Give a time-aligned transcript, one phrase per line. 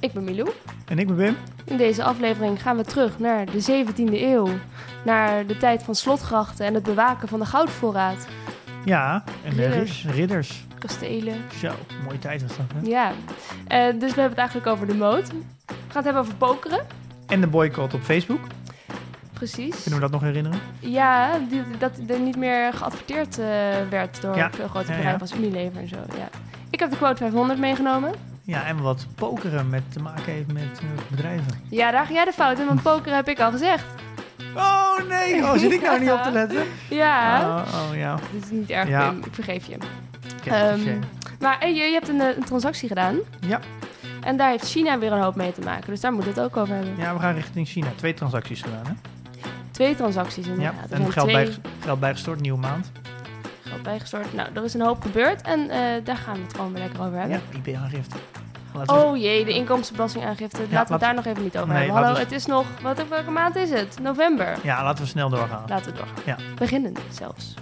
[0.00, 0.50] Ik ben Milou.
[0.86, 1.36] En ik ben Wim.
[1.64, 4.48] In deze aflevering gaan we terug naar de 17e eeuw.
[5.04, 8.26] Naar de tijd van slotgrachten en het bewaken van de goudvoorraad.
[8.84, 10.04] Ja, en de Ridders.
[10.04, 10.66] rid- ridders.
[10.78, 11.36] Kastelen.
[11.60, 11.70] Zo,
[12.04, 12.66] mooie tijd was dat.
[12.74, 12.88] Hè?
[12.88, 13.12] Ja.
[13.66, 15.28] Eh, dus we hebben het eigenlijk over de moot.
[15.28, 15.34] We
[15.66, 16.86] gaan het hebben over pokeren.
[17.26, 18.40] En de boycott op Facebook.
[19.32, 19.82] Precies.
[19.82, 20.58] Kunnen we dat nog herinneren?
[20.80, 23.46] Ja, die, dat er niet meer geadverteerd eh,
[23.90, 24.50] werd door Ja.
[24.50, 24.96] veel grote Ja, ja.
[24.96, 25.96] bedrijven als Unilever en zo.
[25.96, 26.28] Ja.
[26.70, 28.12] Ik heb de quote 500 meegenomen.
[28.48, 31.62] Ja, en wat pokeren met te maken heeft met bedrijven.
[31.70, 33.84] Ja, daar ga jij de fout in, want pokeren heb ik al gezegd.
[34.56, 36.66] Oh nee, oh, zit ik nou niet op te letten?
[36.88, 37.40] Ja.
[37.40, 38.18] Oh, oh ja.
[38.32, 39.10] Dit is niet erg, Ja.
[39.10, 39.76] Ik vergeef je.
[40.40, 40.98] Cliché.
[41.40, 43.16] Maar hey, je, je hebt een, eh, een transactie gedaan.
[43.46, 43.60] Ja.
[44.20, 45.90] En daar heeft China weer een hoop mee te maken.
[45.90, 46.94] Dus daar moet het ook over hebben.
[46.96, 47.88] ja, we gaan richting China.
[47.96, 48.92] Twee transacties gedaan, hè?
[49.70, 50.90] Twee transacties Ja, inderdaad.
[50.90, 52.92] Er en geld, twee bij, geld bijgestort, nieuwe maand.
[53.68, 54.32] Geld bijgestort.
[54.34, 55.42] Nou, er is een hoop gebeurd.
[55.42, 57.36] En eh, daar gaan we het gewoon weer lekker over hebben.
[57.36, 57.42] Ja,
[58.72, 60.60] we- Oh jee, de inkomstenbelastingaangifte.
[60.70, 61.96] Laten we het daar nog even niet over Nee, hebben.
[61.96, 62.66] Hallo, we- het is nog...
[62.82, 63.98] Wat, welke maand is het?
[64.02, 64.56] November.
[64.62, 65.64] Ja, laten we snel doorgaan.
[65.68, 66.22] Laten we doorgaan.
[66.26, 66.36] Ja.
[66.56, 67.54] Beginnen zelfs.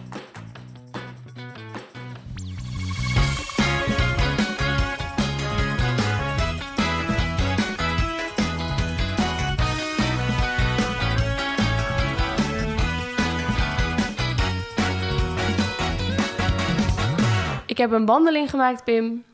[17.77, 19.25] Ik heb een wandeling gemaakt, Pim.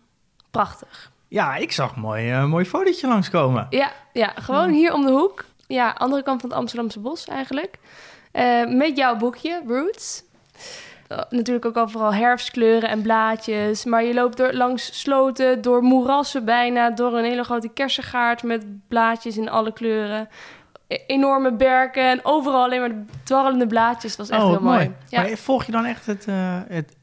[0.51, 1.11] Prachtig.
[1.29, 3.67] Ja, ik zag een mooi, eh, mooi fotootje langskomen.
[3.71, 5.45] Ja, ja, gewoon hier om de hoek.
[5.67, 7.79] Ja, andere kant van het Amsterdamse bos eigenlijk.
[8.33, 10.23] Eh, met jouw boekje, Roots.
[11.09, 13.85] Eh, natuurlijk ook al vooral herfstkleuren en blaadjes.
[13.85, 16.91] Maar je loopt door, langs sloten, door moerassen bijna...
[16.91, 20.29] door een hele grote kersengaard met blaadjes in alle kleuren.
[20.87, 24.17] E- enorme berken en overal alleen maar de dwarrelende blaadjes.
[24.17, 24.95] Dat was echt oh, heel mooi.
[25.09, 25.23] Ja.
[25.23, 26.97] Maar volg je dan echt het, het, het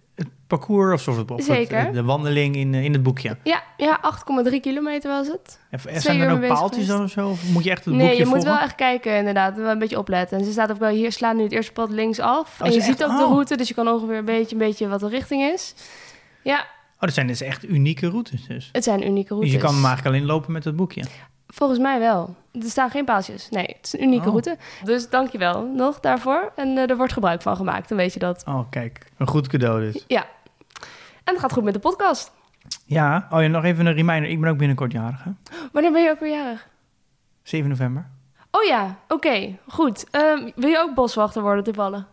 [0.49, 1.93] parcours of, of het- Zeker.
[1.93, 3.37] de wandeling in, eh, in het boekje?
[3.43, 5.59] Ja, ja 8,3 kilometer was het.
[5.69, 7.29] En, zijn er ook paaltjes of zo?
[7.29, 9.55] Of moet je echt het Nee, boekje je moet wel echt kijken inderdaad.
[9.55, 10.37] Wel een beetje opletten.
[10.37, 12.59] En ze staat ook wel hier, slaan nu het eerste pad links af.
[12.61, 13.31] Oh, en je ziet echt- ook de oh.
[13.31, 15.73] route, dus je kan ongeveer een beetje, een beetje wat de richting is.
[16.43, 18.69] Ja, Oh, dat zijn dus echt unieke routes dus.
[18.71, 19.51] het zijn unieke routes.
[19.51, 21.03] Dus je kan hem eigenlijk alleen lopen met het boekje.
[21.47, 22.35] Volgens mij wel.
[22.51, 23.49] Er staan geen paaltjes.
[23.49, 24.29] Nee, het is een unieke Oh.
[24.31, 24.57] route.
[24.83, 26.51] Dus dankjewel nog daarvoor.
[26.55, 28.43] En eh, er wordt gebruik van gemaakt, dan weet je dat.
[28.47, 29.05] Oh, kijk.
[29.17, 30.03] Een goed cadeau dus.
[30.07, 30.25] Ja.
[31.29, 32.31] En het gaat goed met de podcast.
[32.85, 33.27] Ja.
[33.29, 34.29] Oh ja, nog even een reminder.
[34.29, 35.31] Ik ben ook binnenkort jarig, hè?
[35.71, 36.67] Wanneer ben je ook weer jarig?
[37.43, 38.09] 7 november.
[38.51, 40.05] Oh ja, oké, goed.
[40.11, 42.05] Ehm, wil je ook boswachter worden toevallig?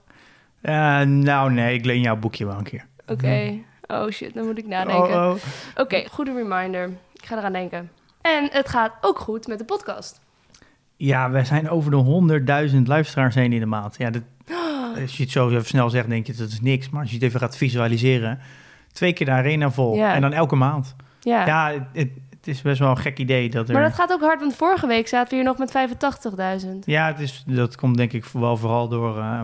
[0.61, 1.75] Eh, nou, nee.
[1.75, 2.87] Ik leen jouw boekje wel een keer.
[3.07, 3.59] Oké.
[3.87, 5.15] Oh shit, dan moet ik nadenken.
[5.15, 5.35] Oh, oh.
[5.77, 6.91] Oké, goede reminder.
[7.13, 7.91] Ik ga eraan denken.
[8.21, 10.21] En het gaat ook goed met de podcast.
[10.97, 13.97] Ja, we zijn over de 100.000 luisteraars heen in de maand.
[13.99, 14.23] Ja, dat,
[15.03, 16.91] als je het zo even snel zegt, denk je dat is niks.
[16.91, 18.41] Maar als je het even gaat visualiseren,
[18.97, 19.95] twee keer de arena vol.
[19.95, 20.15] Ja.
[20.15, 20.97] En dan elke maand.
[21.21, 21.47] Ja.
[21.47, 22.11] Ja, het,
[22.45, 23.75] is best wel een gek idee dat er...
[23.75, 26.69] Maar dat gaat ook hard, want vorige week zaten we hier nog met 85.000.
[26.85, 29.41] Ja, het is, dat komt denk ik wel vooral door, eh,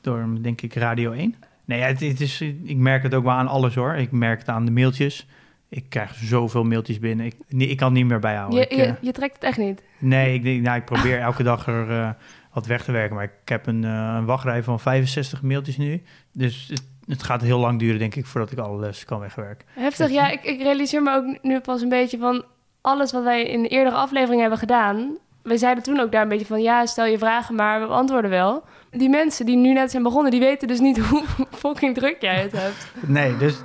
[0.00, 1.34] door denk ik, Radio 1.
[1.64, 3.94] Nee, het, het is, ik merk het ook wel aan alles hoor.
[3.94, 5.26] Ik merk het aan de mailtjes.
[5.68, 7.26] Ik krijg zoveel mailtjes binnen.
[7.26, 8.58] Ik, nee, ik kan het niet meer bijhouden.
[8.58, 9.82] Je, Ik, eh, je, je trekt het echt niet.
[9.98, 12.10] Nee, ik, nou, ik probeer elke dag er eh,
[12.52, 13.16] wat weg te werken.
[13.16, 16.02] Maar ik heb een, een wachtrij van 65 mailtjes nu.
[16.32, 19.66] Dus het, het gaat heel lang duren, denk ik, voordat ik alles kan wegwerken.
[19.72, 20.30] Heftig, ja.
[20.30, 22.44] Ik, ik realiseer me ook nu pas een beetje van
[22.80, 25.16] alles wat wij in de eerdere aflevering hebben gedaan.
[25.42, 28.30] We zeiden toen ook daar een beetje van, ja, stel je vragen, maar we beantwoorden
[28.30, 28.64] wel.
[28.90, 32.40] Die mensen die nu net zijn begonnen, die weten dus niet hoe fucking druk jij
[32.42, 32.92] het hebt.
[33.06, 33.62] Nee, dus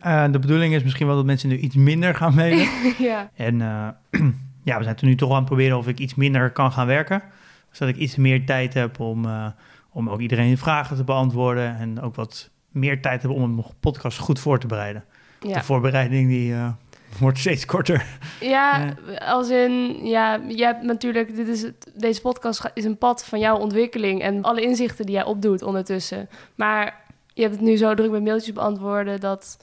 [0.00, 2.68] eh, de bedoeling is misschien wel dat mensen nu iets minder gaan mailen.
[2.98, 3.30] ja.
[3.34, 3.88] en eh,
[4.68, 6.86] ja, we zijn toen nu toch aan het proberen of ik iets minder kan gaan
[6.86, 7.22] werken.
[7.70, 9.46] Zodat ik iets meer tijd heb om, eh,
[9.90, 11.76] om ook iedereen vragen te beantwoorden.
[11.78, 15.04] En ook wat meer tijd heb om een podcast goed voor te bereiden.
[15.40, 15.52] Ja.
[15.52, 16.68] De voorbereiding die eh,
[17.20, 18.06] wordt steeds korter.
[18.40, 23.24] Ja, als in, ja, je hebt natuurlijk, dit is het, deze podcast is een pad
[23.24, 26.28] van jouw ontwikkeling en alle inzichten die jij opdoet ondertussen.
[26.54, 29.58] Maar je hebt het nu zo druk met mailtjes beantwoorden dat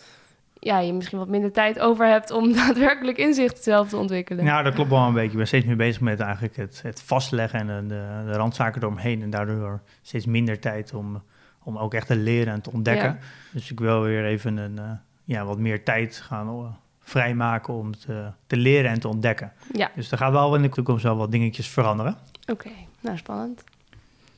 [0.60, 4.46] ja, je misschien wat minder tijd over hebt om daadwerkelijk inzicht zelf te ontwikkelen.
[4.46, 5.30] Nou, dat klopt wel een beetje.
[5.30, 8.82] Ik ben steeds meer bezig met eigenlijk het, het vastleggen en de, de, de randzaken
[8.82, 9.22] eromheen.
[9.22, 11.24] En daardoor steeds minder tijd om,
[11.64, 13.10] om ook echt te leren en te ontdekken.
[13.10, 13.18] Ja.
[13.52, 14.92] Dus ik wil weer even een, eh,
[15.24, 19.54] ja, wat meer tijd gaan, vrijmaken om te, te leren en te ontdekken.
[19.72, 22.18] Ja, Dus er gaat wel in de toekomst wel wat dingetjes veranderen.
[22.52, 22.70] oké.
[23.00, 23.64] Nou, spannend.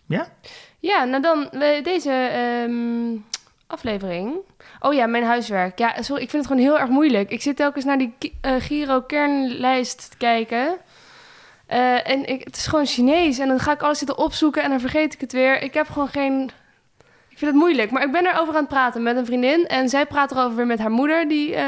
[0.05, 0.27] Ja?
[0.79, 1.49] Ja, nou dan
[1.83, 3.17] deze ehm,
[3.67, 4.35] aflevering.
[4.79, 5.79] Oh ja, mijn huiswerk.
[5.79, 7.29] Ja, sorry, ik vind het gewoon heel erg moeilijk.
[7.29, 10.77] Ik zit telkens naar die eh, Giro-kernlijst te kijken.
[11.65, 13.39] Eh, en ik, het is gewoon Chinees.
[13.39, 15.61] En dan ga ik alles zitten opzoeken en dan vergeet ik het weer.
[15.61, 16.49] Ik heb gewoon geen...
[17.35, 17.91] Ik vind het moeilijk.
[17.91, 19.67] Maar ik ben erover aan het praten met een vriendin.
[19.67, 21.55] En zij praat erover weer met haar moeder, die...
[21.55, 21.63] eh,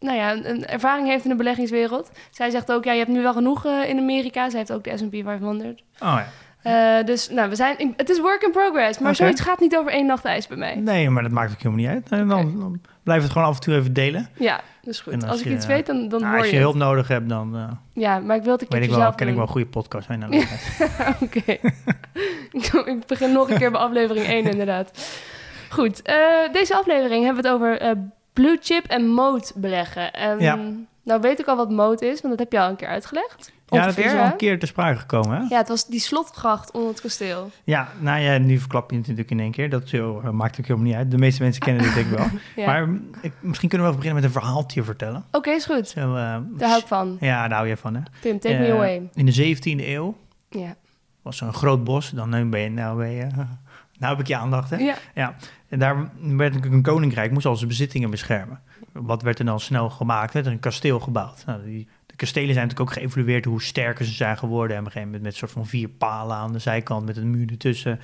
[0.00, 2.10] nou ja, een, ervaring heeft in de beleggingswereld.
[2.30, 4.48] Zij zegt ook, ja, je hebt nu wel genoeg eh, in Amerika.
[4.50, 5.80] Zij heeft ook de S&P 500.
[5.80, 6.26] Oh ja.
[6.62, 9.16] Eh, dus nou, we zijn, het is work in progress, maar Oké.
[9.22, 10.74] zoiets gaat niet over één nacht ijs bij mij.
[10.74, 12.20] Nee, maar dat maakt ook helemaal niet uit.
[12.20, 14.28] En dan, dan blijf het gewoon af en toe even delen.
[14.36, 15.26] Ja, dat is goed.
[15.28, 17.28] Als, ik je- iets weet, dan, dan Nou, hoor als je je hulp nodig hebt,
[17.28, 17.62] dan eh,
[17.92, 19.48] Ja, maar ik wil het een weet keertje ik wel, zelf ken ik wel een
[19.48, 20.24] goede podcast zijn.
[21.24, 21.56] Oké.
[22.90, 25.12] ik begin nog een keer bij aflevering 1 inderdaad.
[25.70, 26.16] Goed, eh,
[26.52, 27.96] deze aflevering hebben we het over
[28.32, 30.12] blue chip en mode beleggen.
[30.12, 30.58] En, Ja.
[31.04, 33.52] Nou weet ik al wat mode is, want dat heb je al een keer uitgelegd.
[33.68, 35.36] ja, dat is al een keer te sprake gekomen.
[35.36, 35.44] Hè?
[35.48, 37.50] Ja, het was die slotgracht onder het kasteel.
[37.64, 39.70] Ja, nou ja, nu verklap je het natuurlijk in één keer.
[39.70, 41.10] Dat zo, eh, maakt ook helemaal niet uit.
[41.10, 42.26] De meeste mensen kennen dit denk ik wel.
[42.56, 42.66] Ja.
[42.66, 42.88] Maar
[43.20, 45.24] ik, misschien kunnen we wel beginnen met een verhaaltje vertellen.
[45.30, 45.88] Oké, is goed.
[45.88, 47.16] Zo, eh, Daar hou ik van.
[47.20, 48.00] Ja, daar hou je van, hè?
[48.20, 49.08] Tim, take me Eh, away.
[49.14, 50.16] In de 17e eeuw
[50.50, 50.74] Ja.
[51.22, 52.10] was er een groot bos.
[52.10, 53.26] Dan nu ben je, nou ben je,
[53.98, 54.76] nou heb ik je aandacht, hè?
[54.76, 54.94] Ja.
[55.14, 55.34] Ja,
[55.68, 58.60] en daar werd natuurlijk een koninkrijk, moest al zijn bezittingen beschermen.
[58.92, 60.34] Wat werd er dan snel gemaakt?
[60.34, 61.42] Er een kasteel gebouwd.
[61.46, 64.76] Nou, die, de kastelen zijn natuurlijk ook geëvolueerd hoe sterker ze zijn geworden.
[64.76, 67.16] En op een gegeven moment met een soort van vier palen aan de zijkant met
[67.16, 68.00] een muur ertussen.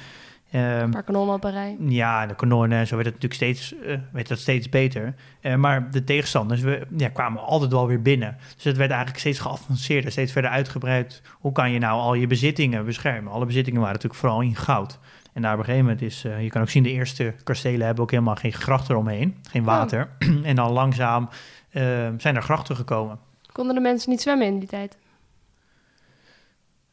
[0.50, 1.76] Ehm, Een paar kanonnen op een rij.
[1.80, 5.14] ja, de kanonnen en zo werd het natuurlijk steeds, eh, werd dat steeds beter.
[5.40, 8.36] Eh, maar de tegenstanders we, ja, kwamen altijd wel weer binnen.
[8.54, 11.22] Dus het werd eigenlijk steeds geavanceerder, steeds verder uitgebreid.
[11.32, 13.32] Hoe kan je nou al je bezittingen beschermen?
[13.32, 14.98] Alle bezittingen waren natuurlijk vooral in goud.
[15.38, 17.86] En daar op een gegeven moment is, eh, je kan ook zien, de eerste kastelen
[17.86, 20.08] hebben ook helemaal geen gracht eromheen, geen water.
[20.42, 21.28] en dan langzaam
[21.70, 21.82] eh,
[22.16, 23.18] zijn er grachten gekomen.
[23.52, 24.96] Konden de mensen niet zwemmen in die tijd?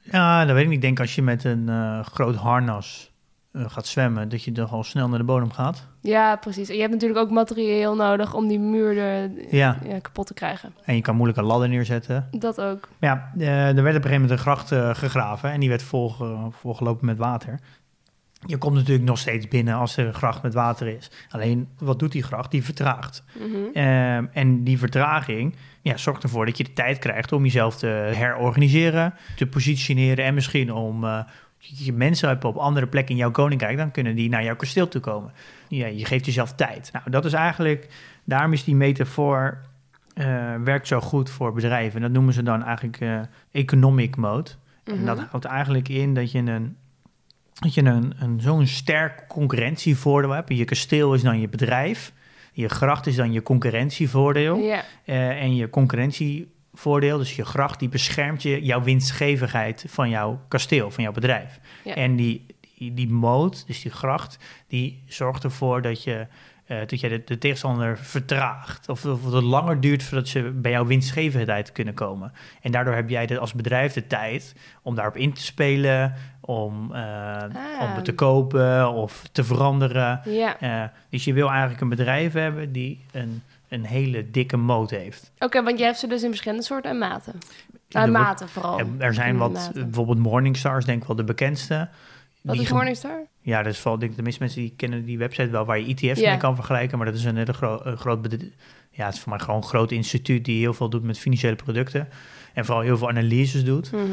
[0.02, 0.76] Ja, dat weet ik niet.
[0.76, 3.12] Ik denk als je met een eh, groot harnas
[3.52, 5.88] eh, gaat zwemmen, dat je dan al snel naar de bodem gaat.
[6.02, 6.70] Ja, precies.
[6.70, 10.34] En je hebt natuurlijk ook materieel nodig om die muur er, Ja, ja, kapot te
[10.34, 10.74] krijgen.
[10.84, 12.28] en je kan moeilijk een ladder neerzetten.
[12.32, 12.90] Dat ook.
[13.00, 14.68] Maar ja, er werd op een gegeven moment een gracht
[14.98, 17.60] gegraven en die werd volge- volgelopen met water.
[18.46, 21.12] Je komt natuurlijk nog steeds binnen als er een gracht met water is.
[21.30, 22.52] Alleen, wat doet die gracht?
[22.52, 23.24] Die vertraagt.
[23.40, 23.56] Mhm.
[23.74, 27.88] Ehm, en die vertraging ja, zorgt ervoor dat je de tijd krijgt om jezelf te
[28.16, 31.20] herorganiseren, te positioneren en misschien om eh,
[31.58, 34.88] je mensen hebt op andere plekken in jouw koninkrijk, dan kunnen die naar jouw kasteel
[34.88, 35.32] toe komen.
[35.68, 36.90] Ja, je geeft jezelf tijd.
[36.94, 37.88] Nou, dat is eigenlijk,
[38.24, 39.58] daarom is die metafoor
[40.14, 41.96] eh, werkt zo goed voor bedrijven.
[41.96, 43.20] En dat noemen ze dan eigenlijk eh,
[43.52, 44.50] economic mode.
[44.84, 45.26] En dat Mhm.
[45.30, 46.78] houdt eigenlijk in dat je een,
[47.62, 50.58] dat je een, een, zo'n sterk concurrentievoordeel hebt.
[50.58, 52.14] Je kasteel is dan je bedrijf.
[52.52, 54.58] Je gracht is dan je concurrentievoordeel.
[55.06, 60.92] Eh, en je concurrentievoordeel, dus je gracht, die beschermt je, jouw winstgevigheid van jouw kasteel,
[60.92, 61.60] van jouw bedrijf.
[61.84, 62.46] En die,
[62.78, 64.38] die, die moot, dus die gracht,
[64.68, 66.28] die zorgt ervoor dat je,
[66.66, 68.90] eh, dat je de, de tegenstander vertraagt.
[68.90, 72.32] Of, of het langer duurt voordat ze bij jouw winstgevendheid kunnen komen.
[72.62, 76.94] En daardoor heb jij de, als bedrijf de tijd om daarop in te spelen, om,
[76.94, 77.44] eh,
[77.82, 80.22] om het te kopen of te veranderen.
[80.26, 80.60] ja.
[80.60, 85.32] Eh, dus je wil eigenlijk een bedrijf hebben die een, een hele dikke moot heeft.
[85.40, 87.34] Oké, want je hebt ze dus in verschillende soorten en maten.
[87.90, 88.82] Nou, Er wordt- maten vooral.
[88.98, 89.74] Er, zijn wat, maten.
[89.84, 91.90] bijvoorbeeld Morningstars, denk ik wel de bekendste.
[92.42, 93.20] Wat Die is Morningstar?
[93.46, 95.80] Ja, dat is vooral, denk ik, de meeste mensen die kennen die website wel, waar
[95.80, 96.98] je ETF's mee kan vergelijken.
[96.98, 98.52] Maar dat is een hele gro een groot bedrijf.
[98.90, 101.56] Ja, het is voor mij gewoon een groot instituut die heel veel doet met financiële
[101.56, 102.08] producten.
[102.54, 103.92] En vooral heel veel analyses doet.
[103.92, 104.04] Mhm.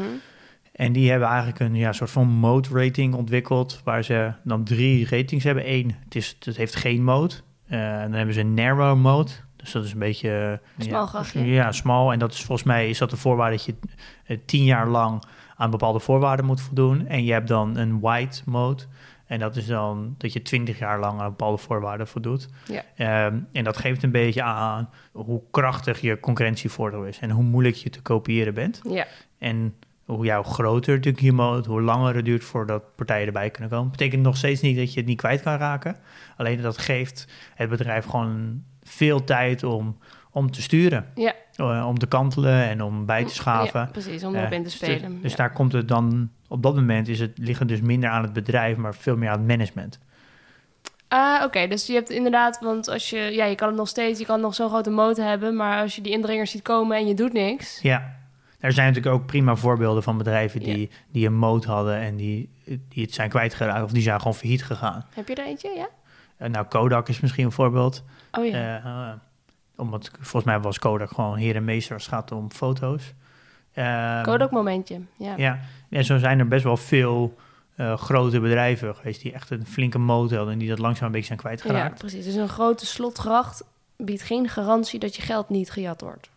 [0.71, 5.07] En die hebben eigenlijk een ja, soort van mode rating ontwikkeld, waar ze dan drie
[5.09, 5.71] ratings hebben.
[5.71, 7.33] Eén, het, is, het heeft geen mode.
[7.67, 9.31] Eh, dan hebben ze een narrow mode.
[9.55, 10.59] Dus dat is een beetje...
[10.77, 11.41] eh, Smal ja.
[11.41, 12.11] Ja, smal.
[12.11, 13.75] En dat is volgens mij is dat de voorwaarde dat je
[14.25, 15.23] eh, tien jaar lang
[15.55, 17.07] aan bepaalde voorwaarden moet voldoen.
[17.07, 18.83] En je hebt dan een white mode.
[19.33, 22.47] En dat is dan dat je twintig jaar lang aan bepaalde voorwaarden voldoet.
[22.65, 22.83] Ja.
[22.95, 27.19] Ehm, en dat geeft een beetje aan hoe krachtig je concurrentievoordeel is.
[27.19, 28.81] En hoe moeilijk je te kopiëren bent.
[28.89, 29.73] Ja, En
[30.05, 33.91] hoe jouw groter natuurlijk je mode, hoe langer het duurt voordat partijen erbij kunnen komen.
[33.91, 35.95] Betekent nog steeds niet dat je het niet kwijt kan raken.
[36.37, 39.97] Alleen dat geeft het bedrijf gewoon veel tijd om,
[40.31, 41.05] om te sturen.
[41.15, 41.33] Ja.
[41.55, 43.79] Eh, om te kantelen en om bij te schaven.
[43.79, 45.21] Ja, precies, om erop Eh, in te dus- spelen.
[45.21, 45.37] Dus ja.
[45.37, 48.33] daar komt het dan, op dat moment is het, ligt het dus minder aan het
[48.33, 49.99] bedrijf, maar veel meer aan het management.
[51.07, 51.67] Ah, oké.
[51.67, 54.41] Dus je hebt inderdaad, want als je, ja, je kan het nog steeds, je kan
[54.41, 57.33] nog zo'n grote motor hebben, maar als je die indringers ziet komen en je doet
[57.33, 57.79] niks.
[57.81, 58.15] Ja,
[58.59, 60.73] er zijn natuurlijk ook prima voorbeelden van bedrijven Ja.
[60.73, 64.35] die, die een moot hadden en die, die het zijn kwijtgeraakt of die zijn gewoon
[64.35, 65.05] failliet gegaan.
[65.13, 65.69] Heb je er eentje?
[65.75, 65.87] Ja.
[66.37, 68.03] Eh, nou, Kodak is misschien een voorbeeld.
[68.31, 68.51] Oh ja.
[68.53, 69.13] Eh, eh,
[69.75, 73.13] Omdat volgens mij was Kodak gewoon heer en meester als het gaat om foto's.
[73.73, 75.33] Ehm, Kodak momentje, ja.
[75.37, 77.35] Ja, en zo zijn er best wel veel
[77.75, 81.11] eh, grote bedrijven geweest die echt een flinke motor hadden en die dat langzaam een
[81.11, 81.99] beetje zijn Ja, kwijtgeraakt.
[81.99, 82.25] precies.
[82.25, 83.63] Dus een grote slotgracht
[83.97, 86.29] biedt geen garantie dat je geld niet gejat wordt.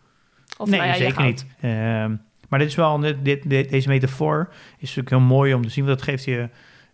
[0.57, 1.45] Of nee, nou ja, zeker niet.
[1.61, 2.15] Ehm,
[2.49, 5.69] maar dit is wel, dit, dit, dit- deze metafoor is natuurlijk heel mooi om te
[5.69, 6.49] zien, want dat geeft je,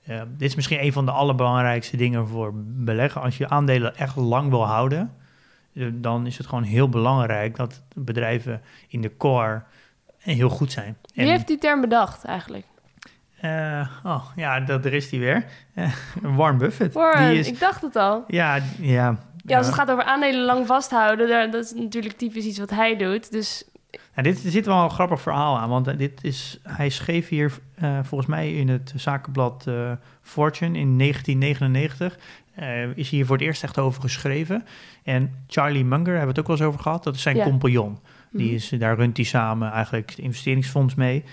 [0.05, 3.21] eh, dit is misschien een van de allerbelangrijkste dingen voor beleggen.
[3.21, 5.13] Als je aandelen echt lang wil houden,
[5.73, 9.63] eh, dan is het gewoon heel belangrijk dat bedrijven in de core
[10.23, 10.97] heel goed zijn.
[11.13, 12.65] Wie heeft die term bedacht eigenlijk?
[13.39, 15.45] eh, oh, ja, dat, er is die weer.
[15.73, 16.93] Eh, Warren Buffett.
[16.93, 18.23] Warren, die is, ik dacht het al.
[18.27, 22.45] ja, ja, Ja, als het gaat over aandelen lang vasthouden, daar, dat is natuurlijk typisch
[22.45, 23.31] iets wat hij doet.
[23.31, 23.63] Dus
[24.15, 27.51] Nou, dit zit wel een grappig verhaal aan, want eh, dit is, hij schreef hier
[28.01, 29.67] volgens mij in het zakenblad
[30.21, 32.17] Fortune in 1999.
[32.55, 34.65] eh, is hier voor het eerst echt over geschreven.
[35.03, 37.03] En Charlie Munger hebben we het ook wel eens over gehad.
[37.03, 37.43] Dat is zijn Ja.
[37.43, 37.99] compagnon.
[38.33, 38.55] Die Mhm.
[38.55, 41.23] is, daar runt hij samen eigenlijk het investeringsfonds mee.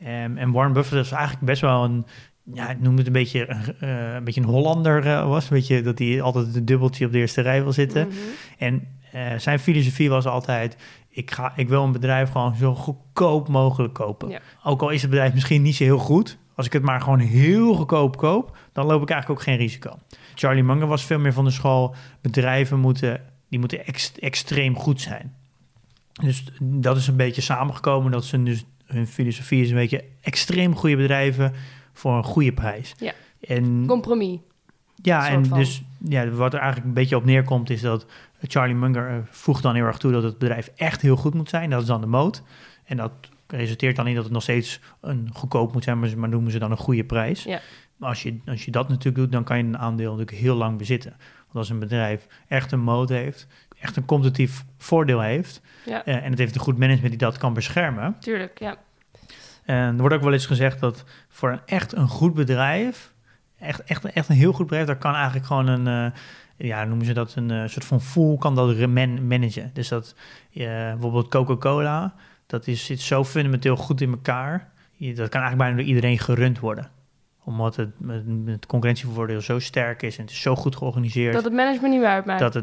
[0.00, 2.06] Ehm, en Warren Buffett is eigenlijk best wel een,
[2.54, 5.48] ja, ik noem het een beetje, een, eh, een beetje een Hollander eh, was.
[5.48, 8.06] Weet je, dat hij altijd een dubbeltje op de eerste rij wil zitten.
[8.06, 8.16] Mhm.
[8.58, 10.76] En eh, zijn filosofie was altijd:
[11.08, 14.28] ik, ga, ik wil een bedrijf gewoon zo goedkoop mogelijk kopen.
[14.28, 14.40] Ja.
[14.64, 17.18] Ook al is het bedrijf misschien niet zo heel goed, als ik het maar gewoon
[17.18, 19.98] heel goedkoop koop, dan loop ik eigenlijk ook geen risico.
[20.34, 25.00] Charlie Munger was veel meer van de school: bedrijven moeten, die moeten ex- extreem goed
[25.00, 25.34] zijn.
[26.20, 28.12] Dus dat is een beetje samengekomen.
[28.12, 31.52] Dat ze dus hun filosofie is een beetje extreem goede bedrijven
[31.92, 32.94] voor een goede prijs.
[32.98, 33.12] Ja.
[33.40, 34.38] En compromis.
[34.94, 35.58] ja, en van.
[35.58, 38.06] dus ja, wat er eigenlijk een beetje op neerkomt is dat
[38.42, 41.48] Charlie Munger eh, voegt dan heel erg toe dat het bedrijf echt heel goed moet
[41.48, 41.70] zijn.
[41.70, 42.42] Dat is dan de moot.
[42.84, 43.12] En dat
[43.46, 46.70] resulteert dan in dat het nog steeds een goedkoop moet zijn, maar noemen ze dan
[46.70, 47.42] een goede prijs.
[47.42, 47.60] Ja.
[47.96, 50.56] Maar als je, als je dat natuurlijk doet, dan kan je een aandeel natuurlijk heel
[50.56, 51.10] lang bezitten.
[51.36, 53.46] Want als een bedrijf echt een moot heeft,
[53.80, 57.38] echt een competitief voordeel heeft, Ja, eh, en het heeft een goed management die dat
[57.38, 58.58] kan beschermen, tuurlijk.
[58.58, 58.76] Ja.
[59.64, 63.12] en er wordt ook wel eens gezegd dat voor een echt een goed bedrijf,
[63.58, 66.18] echt, echt, echt een heel goed bedrijf, daar kan eigenlijk gewoon een, eh,
[66.68, 69.70] ja, noemen ze dat, een eh, soort van fool kan dat man- managen.
[69.72, 70.14] Dus dat
[70.52, 72.14] bijvoorbeeld Coca-Cola,
[72.46, 74.70] dat is, zit zo fundamenteel goed in elkaar.
[74.96, 76.90] Je- Dat kan eigenlijk bijna door iedereen gerund worden.
[77.44, 81.42] Omdat het, het, het concurrentievoordeel zo sterk is en het is zo goed georganiseerd, Dat
[81.42, 82.40] dat, het management niet meer uitmaakt.
[82.40, 82.62] het eh,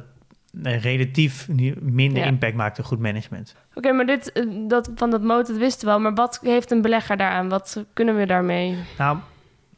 [0.64, 1.48] relatief
[1.82, 2.26] minder Ja.
[2.26, 3.56] impact maakt dan goed management.
[3.74, 6.00] Oké, maar dit, eh, dat, van dat moot, dat wisten we wel.
[6.00, 7.50] Maar wat heeft een belegger daaraan?
[7.50, 8.76] Wat kunnen we daarmee?
[8.98, 9.18] Nou,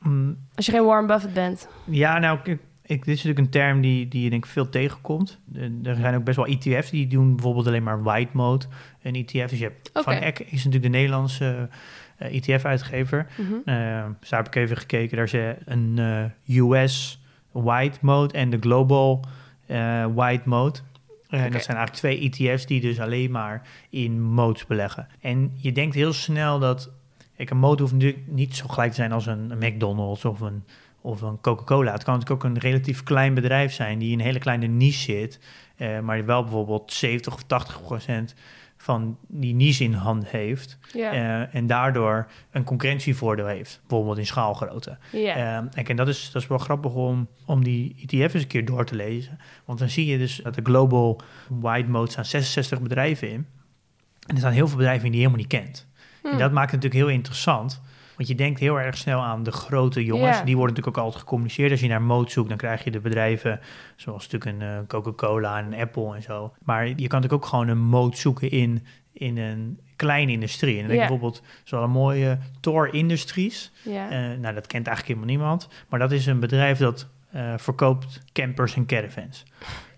[0.02, 1.68] mm, Als je geen Warren Buffett bent.
[1.86, 4.70] Ja, nou, ik, ik, dit is natuurlijk een term die, die je denk ik veel
[4.70, 5.40] tegenkomt.
[5.84, 8.66] Er- zijn ook best wel ETF's die doen bijvoorbeeld alleen maar white mode.
[9.02, 9.90] Een ETF, dus je hebt.
[9.94, 11.70] Van Eck is natuurlijk de Nederlandse
[12.18, 13.28] eh, ETF-uitgever.
[13.38, 13.52] Mhm.
[14.20, 15.16] dus daar heb ik even gekeken.
[15.18, 16.00] Daar is eh, een
[16.48, 19.30] eh, US white mode en de global eh,
[20.14, 20.80] white mode.
[21.30, 21.50] En Oké.
[21.50, 25.08] dat zijn eigenlijk twee ETF's die dus alleen maar in modes beleggen.
[25.22, 26.92] En je denkt heel snel dat...
[27.36, 30.64] Kijk, een mode hoeft natuurlijk niet zo gelijk te zijn als een, McDonald's of een,
[31.02, 31.92] of een Coca-Cola.
[31.92, 35.00] Het kan natuurlijk ook een relatief klein bedrijf zijn die in een hele kleine niche
[35.00, 35.40] zit,
[35.76, 38.36] eh, maar wel bijvoorbeeld 70 of 80 procent
[38.78, 44.98] van die niche in hand heeft eh, en daardoor een concurrentievoordeel heeft, bijvoorbeeld in schaalgrootte.
[45.12, 45.36] ja.
[45.74, 48.66] Ehm, en dat is, dat is wel grappig om, om die ETF eens een keer
[48.66, 49.40] door te lezen.
[49.66, 51.22] Want dan zie je dus dat de Global
[51.62, 53.46] Wide Mode staan 66 bedrijven in.
[54.28, 55.88] En er staan heel veel bedrijven in die je helemaal niet kent.
[56.24, 56.38] En Hm.
[56.38, 57.82] dat maakt het natuurlijk heel interessant.
[58.18, 60.44] Want je denkt heel erg snel aan de grote jongens.
[60.44, 61.72] Die worden natuurlijk ook altijd gecommuniceerd.
[61.72, 63.60] Als je naar mode zoekt, dan krijg je de bedrijven
[63.96, 66.54] zoals natuurlijk een eh, Coca-Cola en een Apple en zo.
[66.64, 70.74] Maar je kan natuurlijk ook gewoon een mode zoeken in, in een kleine industrie.
[70.74, 71.14] En dan denk ik Ja.
[71.14, 73.72] bijvoorbeeld zo'n mooie Tor Industries.
[74.10, 75.68] Eh, nou, dat kent eigenlijk helemaal niemand.
[75.90, 79.44] Maar dat is een bedrijf dat eh, verkoopt campers en caravans.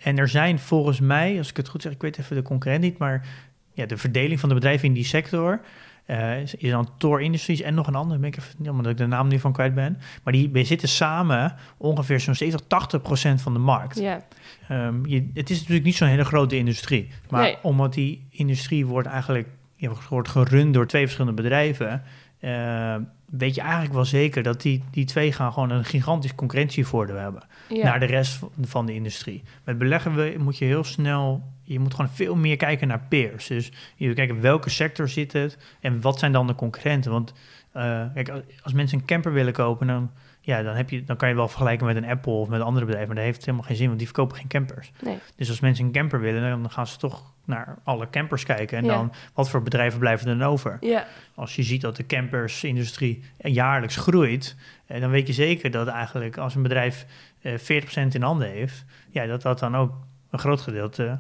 [0.03, 2.81] En er zijn volgens mij, als ik het goed zeg, ik weet even de concurrent
[2.83, 3.27] niet, maar
[3.73, 5.61] ja, de verdeling van de bedrijven in die sector
[6.09, 8.97] eh, is, is dan Tor Industries en nog een ander, ben ik even, omdat ik
[8.97, 9.97] de naam nu van kwijt ben.
[10.23, 13.99] Maar die we zitten samen ongeveer zo'n 70, 80 procent van de markt.
[13.99, 14.21] ja.
[14.67, 17.07] Ehm, je, het is natuurlijk niet zo'n hele grote industrie.
[17.29, 17.57] Maar Nee.
[17.61, 22.03] omdat die industrie wordt eigenlijk ja, wordt gerund door twee verschillende bedrijven,
[22.39, 22.95] eh,
[23.29, 27.41] weet je eigenlijk wel zeker dat die, die twee gaan gewoon een gigantisch concurrentievoordeel hebben
[27.69, 27.83] ja.
[27.83, 29.43] naar de rest van- de industrie.
[29.63, 33.47] Met beleggen moet je heel snel, je moet gewoon veel meer kijken naar peers.
[33.47, 37.11] Dus je moet kijken welke sector zit het en wat zijn dan de concurrenten.
[37.11, 37.33] Want
[37.71, 41.15] eh, kijk, als- als mensen een camper willen kopen, dan, ja, dan, heb je, dan
[41.17, 43.65] kan je wel vergelijken met een Apple of met andere bedrijven, maar dat heeft helemaal
[43.67, 44.91] geen zin, want die verkopen geen campers.
[45.01, 45.17] Nee.
[45.35, 48.77] Dus als mensen een camper willen, dan gaan ze toch naar alle campers kijken.
[48.77, 48.93] En Ja.
[48.95, 50.77] dan, wat voor bedrijven blijven er dan over?
[50.79, 51.05] Ja.
[51.35, 54.55] Als je ziet dat de campersindustrie jaarlijks groeit,
[54.85, 57.05] eh, dan weet je zeker dat eigenlijk als een bedrijf
[57.41, 59.93] eh 40% in handen heeft, ja, dat dat dan ook
[60.29, 61.19] een groot gedeelte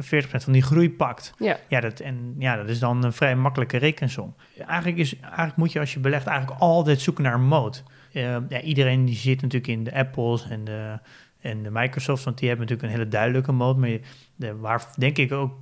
[0.00, 1.32] 40% van die groei pakt.
[1.38, 1.56] Ja.
[1.68, 4.34] Ja, dat, en, ja, dat is dan een vrij makkelijke rekensom.
[4.66, 7.82] Eigenlijk, is, eigenlijk moet je als je belegt eigenlijk altijd zoeken naar een moot.
[8.12, 10.98] Eh, ja, iedereen die zit natuurlijk in de Apples en de,
[11.40, 13.76] en de Microsoft, want die hebben natuurlijk een hele duidelijke moot.
[13.76, 13.90] Maar
[14.36, 15.52] de, waar denk ik ook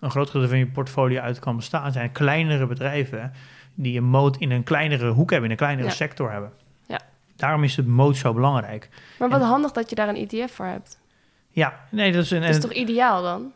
[0.00, 3.32] een groot gedeelte van je portfolio uit kan bestaan, zijn kleinere bedrijven
[3.74, 5.94] die een moot in een kleinere hoek hebben, in een kleinere Ja.
[5.94, 6.52] sector hebben.
[6.86, 7.00] Ja.
[7.36, 8.88] Daarom is de moot zo belangrijk.
[9.18, 10.98] Maar wat En- handig dat je daar een ETF voor hebt.
[11.50, 12.40] Ja, nee, dat is een.
[12.40, 13.52] Dat is en- toch ideaal dan?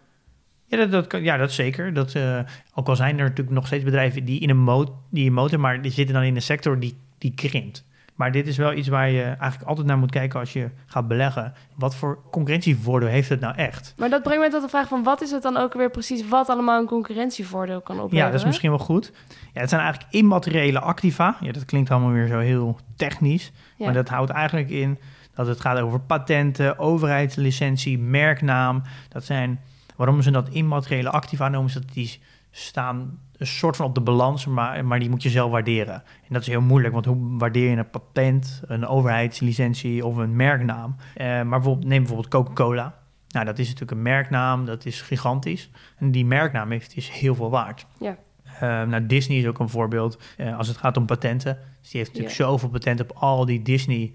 [0.66, 1.92] Ja, dat, dat, kan- ja, dat zeker.
[1.94, 2.38] Dat, eh,
[2.74, 5.68] ook al zijn er natuurlijk nog steeds bedrijven die in een moot, die moot hebben,
[5.68, 7.84] maar die zitten dan in een sector die, die krimpt.
[8.14, 11.08] Maar dit is wel iets waar je eigenlijk altijd naar moet kijken als je gaat
[11.08, 11.52] beleggen.
[11.74, 13.94] Wat voor concurrentievoordeel heeft het nou echt?
[13.96, 16.28] Maar dat brengt mij tot de vraag van wat is het dan ook weer precies
[16.28, 18.24] wat allemaal een concurrentievoordeel kan opleveren?
[18.24, 19.12] Ja, dat is misschien wel goed.
[19.52, 21.36] Ja, het zijn eigenlijk immateriële activa.
[21.40, 23.52] Ja, dat klinkt allemaal weer zo heel technisch.
[23.76, 23.84] Ja.
[23.84, 24.98] Maar dat houdt eigenlijk in
[25.34, 28.82] dat het gaat over patenten, overheidslicentie, merknaam.
[29.08, 29.60] Dat zijn,
[29.96, 34.00] waarom ze dat immateriële activa noemen, is dat die staan een soort van op de
[34.00, 35.94] balans, maar, maar die moet je zelf waarderen.
[35.94, 40.36] En dat is heel moeilijk, want hoe waardeer je een patent, een overheidslicentie of een
[40.36, 40.96] merknaam?
[41.14, 43.02] Eh, maar bijvoorbeeld, neem bijvoorbeeld Coca-Cola.
[43.28, 45.70] Nou, dat is natuurlijk een merknaam, dat is gigantisch.
[45.98, 47.86] En die merknaam heeft, is heel veel waard.
[47.98, 48.16] Ja.
[48.60, 51.58] Eh, nou, Disney is ook een voorbeeld eh, als het gaat om patenten.
[51.80, 54.12] Dus die heeft natuurlijk zoveel patenten op al die Disney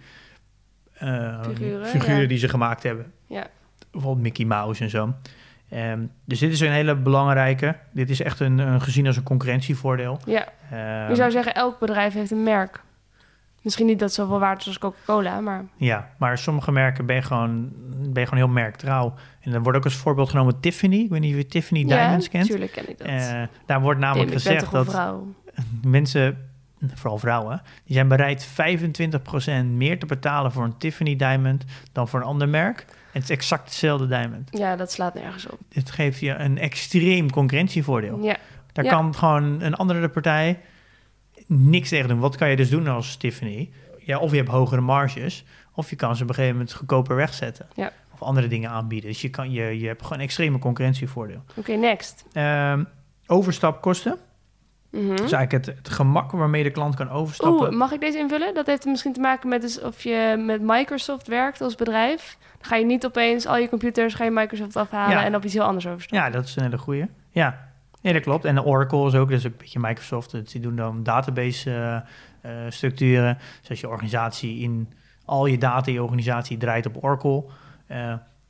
[0.93, 2.27] eh, Figuren, figuren ja.
[2.27, 3.13] die ze gemaakt hebben.
[3.25, 3.47] Ja.
[3.91, 5.13] Bijvoorbeeld Mickey Mouse en zo.
[5.69, 7.75] Ehm, dus dit is een hele belangrijke.
[7.91, 10.19] Dit is echt een, een gezien als een concurrentievoordeel.
[10.25, 12.83] Ja, Ehm, je zou zeggen elk bedrijf heeft een merk.
[13.61, 17.21] Misschien niet dat zoveel waard is als Coca-Cola, maar Ja, maar sommige merken ben je,
[17.21, 19.13] gewoon, ben je gewoon heel merktrouw.
[19.41, 20.95] En dan wordt ook als voorbeeld genomen Tiffany.
[20.95, 22.45] Ik weet niet of je Tiffany Diamonds ja, kent.
[22.45, 23.07] tuurlijk ken ik dat.
[23.07, 25.33] Eh, daar wordt namelijk Tim, gezegd dat vrouw.
[25.83, 26.49] mensen,
[26.93, 32.19] vooral vrouwen, die zijn bereid 25% meer te betalen voor een Tiffany Diamond dan voor
[32.19, 32.85] een ander merk.
[33.11, 34.49] Het is exact hetzelfde diamond.
[34.51, 35.59] Ja, dat slaat nergens op.
[35.69, 38.23] Dit geeft je een extreem concurrentievoordeel.
[38.23, 38.37] Ja,
[38.71, 38.91] Daar Ja.
[38.91, 40.59] kan gewoon een andere partij
[41.47, 42.19] niks tegen doen.
[42.19, 43.71] Wat kan je dus doen als Tiffany?
[43.97, 47.15] Ja, of je hebt hogere marges, of je kan ze op een gegeven moment goedkoper
[47.15, 47.67] wegzetten.
[47.75, 47.91] Ja.
[48.13, 49.09] Of andere dingen aanbieden.
[49.09, 51.43] Dus je, kan, je, je hebt gewoon een extreme concurrentievoordeel.
[51.55, 52.25] oké, next.
[52.33, 52.83] Ehm,
[53.27, 54.17] overstapkosten.
[54.91, 55.07] Mhm.
[55.07, 57.67] Dat is eigenlijk het, het gemak waarmee de klant kan overstappen.
[57.67, 58.53] Oeh, mag ik deze invullen?
[58.53, 62.37] Dat heeft misschien te maken met dus of je met Microsoft werkt als bedrijf.
[62.59, 65.23] Dan ga je niet opeens al je computers, ga je Microsoft afhalen Ja.
[65.25, 66.27] en op iets heel anders overstappen.
[66.27, 67.05] Ja, dat is een hele goeie.
[67.31, 67.69] Ja.
[68.01, 68.45] ja, dat klopt.
[68.45, 70.31] En de Oracle is ook, dat is ook een beetje Microsoft.
[70.31, 71.71] Dat- Die doen dan database
[72.41, 73.37] eh, eh, structuren.
[73.61, 74.93] Dus als je organisatie in
[75.25, 77.43] al je data in je organisatie draait op Oracle.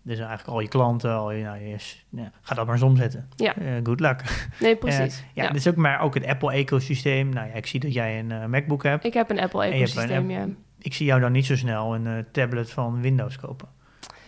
[0.02, 1.78] dus eigenlijk al je klanten, al je, nou,
[2.10, 3.30] ja, ga dat maar eens omzetten.
[3.36, 3.54] Ja.
[3.84, 4.48] Good luck.
[4.60, 5.24] Nee, precies.
[5.34, 5.48] Ja, ja.
[5.48, 7.30] dit is ook maar ook het Apple-ecosysteem.
[7.30, 9.06] Nou ja, ik zie dat jij een MacBook hebt.
[9.06, 10.46] Ik heb een Apple En je hebt een ecosysteem, ja.
[10.80, 13.68] Ik zie jou dan niet zo snel een tablet van Windows kopen.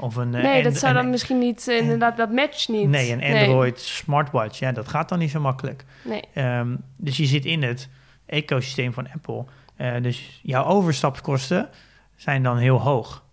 [0.02, 2.70] Of een, eh, Nee, and- dat zou een- dan misschien niet, eh, inderdaad, dat matcht
[2.70, 2.90] niet.
[2.90, 5.86] Nee, een Android smartwatch, ja, dat gaat dan niet zo makkelijk.
[6.04, 6.22] Nee.
[6.34, 7.90] Ehm, dus je zit in het
[8.26, 9.46] ecosysteem van Apple.
[9.76, 11.70] Eh, dus jouw overstapskosten
[12.16, 13.24] zijn dan heel hoog.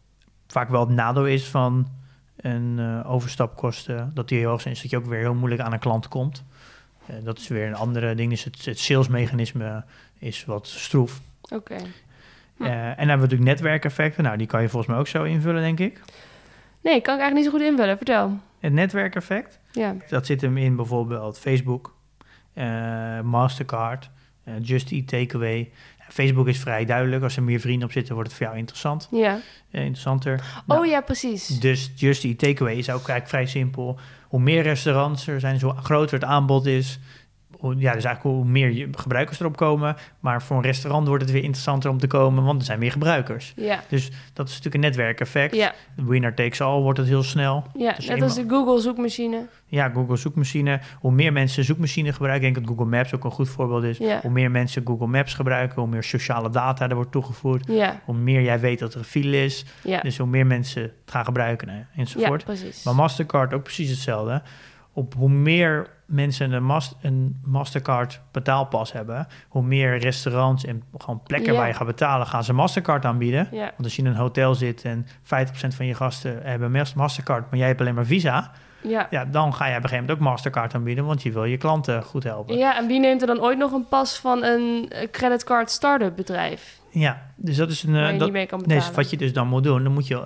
[0.46, 1.88] Vaak wel het nadeel is van
[2.37, 5.72] een overstapkosten, dat die heel hoog zijn, is dat je ook weer heel moeilijk aan
[5.72, 6.44] een klant komt.
[7.22, 8.31] Dat is weer een andere ding.
[8.31, 9.85] Dus het, het salesmechanisme
[10.18, 11.20] is wat stroef.
[11.48, 11.76] Oké.
[12.57, 12.64] Hm.
[12.64, 14.24] En dan hebben we natuurlijk netwerkeffecten.
[14.24, 16.00] Nou, die kan je volgens mij ook zo invullen, denk ik.
[16.82, 17.96] Nee, kan ik eigenlijk niet zo goed invullen.
[17.96, 18.38] Vertel.
[18.58, 19.94] Het netwerkeffect, Ja.
[20.08, 21.94] Dat zit hem in bijvoorbeeld Facebook,
[22.54, 24.10] eh, Mastercard,
[24.44, 25.70] eh, Just Eat Takeaway.
[26.08, 27.22] Facebook is vrij duidelijk.
[27.22, 29.38] Als er meer vrienden op zitten, wordt het voor jou interessant, Ja.
[29.70, 30.34] eh, interessanter.
[30.34, 31.46] Oh Nou, ja, precies.
[31.60, 33.98] Dus Just Eat Takeaway is ook eigenlijk vrij simpel.
[34.28, 36.98] Hoe meer restaurants er zijn, zo groter het aanbod is.
[37.60, 39.96] Ja, dus eigenlijk hoe meer je- gebruikers erop komen.
[40.20, 42.92] Maar voor een restaurant wordt het weer interessanter om te komen, want er zijn meer
[42.92, 43.52] gebruikers.
[43.56, 43.80] Ja.
[43.88, 45.54] Dus dat is natuurlijk een netwerkeffect.
[45.54, 45.72] Ja.
[45.96, 47.64] Winner takes all wordt het heel snel.
[47.74, 49.46] Ja, Dus net als de Google zoekmachine.
[49.66, 50.80] Ja, Google zoekmachine.
[51.00, 53.98] Hoe meer mensen zoekmachine gebruiken, ik denk dat Google Maps ook een goed voorbeeld is.
[53.98, 54.20] Ja.
[54.22, 57.66] Hoe meer mensen Google Maps gebruiken, hoe meer sociale data er wordt toegevoegd.
[57.70, 59.64] Ja, Hoe meer jij weet dat er een file is.
[59.84, 60.00] ja.
[60.00, 62.44] Dus hoe meer mensen het gaan gebruiken enzovoort.
[62.84, 64.42] Maar Mastercard ook precies hetzelfde.
[64.98, 71.22] Op hoe meer mensen een, mas- een Mastercard betaalpas hebben, hoe meer restaurants en gewoon
[71.22, 71.58] plekken Ja.
[71.58, 73.48] waar je gaat betalen, gaan ze Mastercard aanbieden.
[73.50, 76.94] Ja, Want als je in een hotel zit en 50% van je gasten hebben Mas-
[76.94, 78.50] Mastercard, maar jij hebt alleen maar Visa,
[78.82, 79.06] ja.
[79.11, 81.56] ja, dan ga je op een gegeven moment ook Mastercard aanbieden, want je wil je
[81.56, 82.54] klanten goed helpen.
[82.56, 85.70] Ja, Ja, en wie neemt er dan ooit nog een pas van een eh, creditcard
[85.70, 86.76] start-up bedrijf?
[87.37, 87.94] dus dat is een.
[87.94, 88.87] eh, waar je dat, niet mee kan nee, betalen?
[88.88, 90.16] dus wat je dus dan moet doen, dan moet je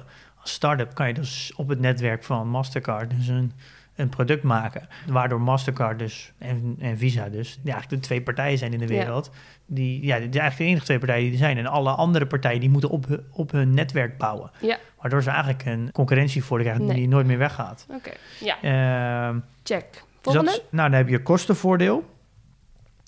[0.40, 3.52] als start-up kan je dus op het netwerk van Mastercard dus een,
[3.96, 4.88] een product maken.
[5.06, 8.94] Waardoor Mastercard dus en, en Visa dus ja, eigenlijk de twee partijen zijn in de
[8.94, 8.98] Ja.
[8.98, 9.30] wereld.
[9.66, 11.58] Die, ja, die eigenlijk de enige twee partijen die er zijn.
[11.58, 14.50] En alle andere partijen die moeten op, op hun netwerk bouwen.
[14.60, 14.78] Ja.
[15.00, 16.96] Waardoor ze eigenlijk een concurrentievoordeel krijgen Nee.
[16.96, 17.86] die nooit meer weggaat.
[17.90, 19.90] Oké, ja, Ehm, check.
[19.90, 20.62] dus dat Volgende?
[20.70, 22.04] nou, dan heb je kostenvoordeel.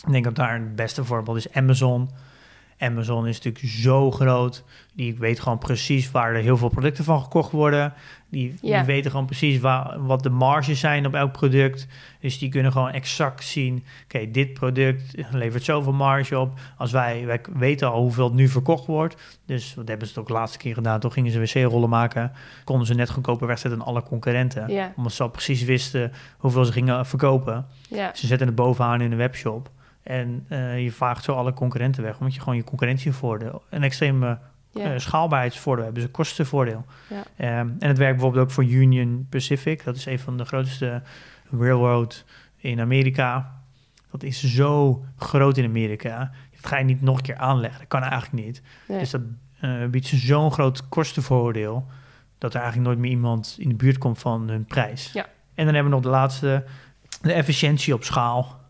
[0.07, 2.09] Ik denk dat daar het beste voorbeeld is Amazon.
[2.79, 4.65] Amazon is natuurlijk zo groot.
[4.95, 7.93] Die weet gewoon precies waar er heel veel producten van gekocht worden.
[8.35, 8.77] Die, Ja.
[8.77, 11.87] die weten gewoon precies waar, wat de marges zijn op elk product.
[12.21, 13.85] Dus die kunnen gewoon exact zien...
[14.05, 16.59] oké, dit product levert zoveel marge op.
[16.77, 19.39] Als wij, wij weten al hoeveel het nu verkocht wordt.
[19.47, 21.01] Dus wat hebben ze het ook de laatste keer gedaan.
[21.01, 22.33] Toen gingen ze wc-rollen maken.
[22.65, 24.69] Konden ze net goedkoper wegzetten dan alle concurrenten.
[24.73, 24.93] Ja.
[24.97, 27.67] Omdat ze al precies wisten hoeveel ze gingen verkopen.
[27.89, 29.71] Ja, Ze zetten het bovenaan in een webshop.
[30.03, 32.19] En eh, je vaagt zo alle concurrenten weg.
[32.19, 33.63] Omdat je gewoon je concurrentievoordeel...
[33.71, 34.39] een extreme
[34.75, 34.93] ja.
[34.93, 36.03] eh, schaalbaarheidsvoordeel hebben.
[36.03, 36.85] Dus een kostenvoordeel.
[37.37, 39.85] Ehm, en het werkt bijvoorbeeld ook voor Union Pacific.
[39.85, 41.03] Dat is een van de grootste
[41.51, 42.25] railroad
[42.57, 43.61] in Amerika.
[44.11, 46.31] Dat is zo groot in Amerika.
[46.53, 47.79] Dat ga je niet nog een keer aanleggen.
[47.79, 48.63] Dat kan eigenlijk niet.
[48.89, 48.99] Nee.
[48.99, 49.21] Dus dat
[49.61, 51.87] eh, biedt ze zo'n groot kostenvoordeel...
[52.39, 55.13] dat er eigenlijk nooit meer iemand in de buurt komt van hun prijs.
[55.13, 55.27] Ja.
[55.55, 56.65] En dan hebben we nog de laatste,
[57.21, 58.61] de efficiëntie op schaal.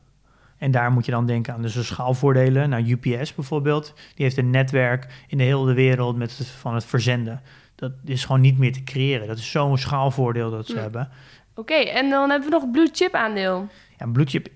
[0.59, 2.69] En daar moet je dan denken aan dus de schaalvoordelen.
[2.69, 6.85] Nou, UPS bijvoorbeeld, die heeft een netwerk in de hele wereld met het, van het
[6.85, 7.41] verzenden.
[7.75, 9.27] Dat is gewoon niet meer te creëren.
[9.27, 10.81] Dat is zo'n schaalvoordeel dat ze Ja.
[10.81, 11.09] hebben.
[11.55, 13.69] Oké, en dan hebben we nog blue chip aandeel.
[13.99, 14.49] Ja, blue chip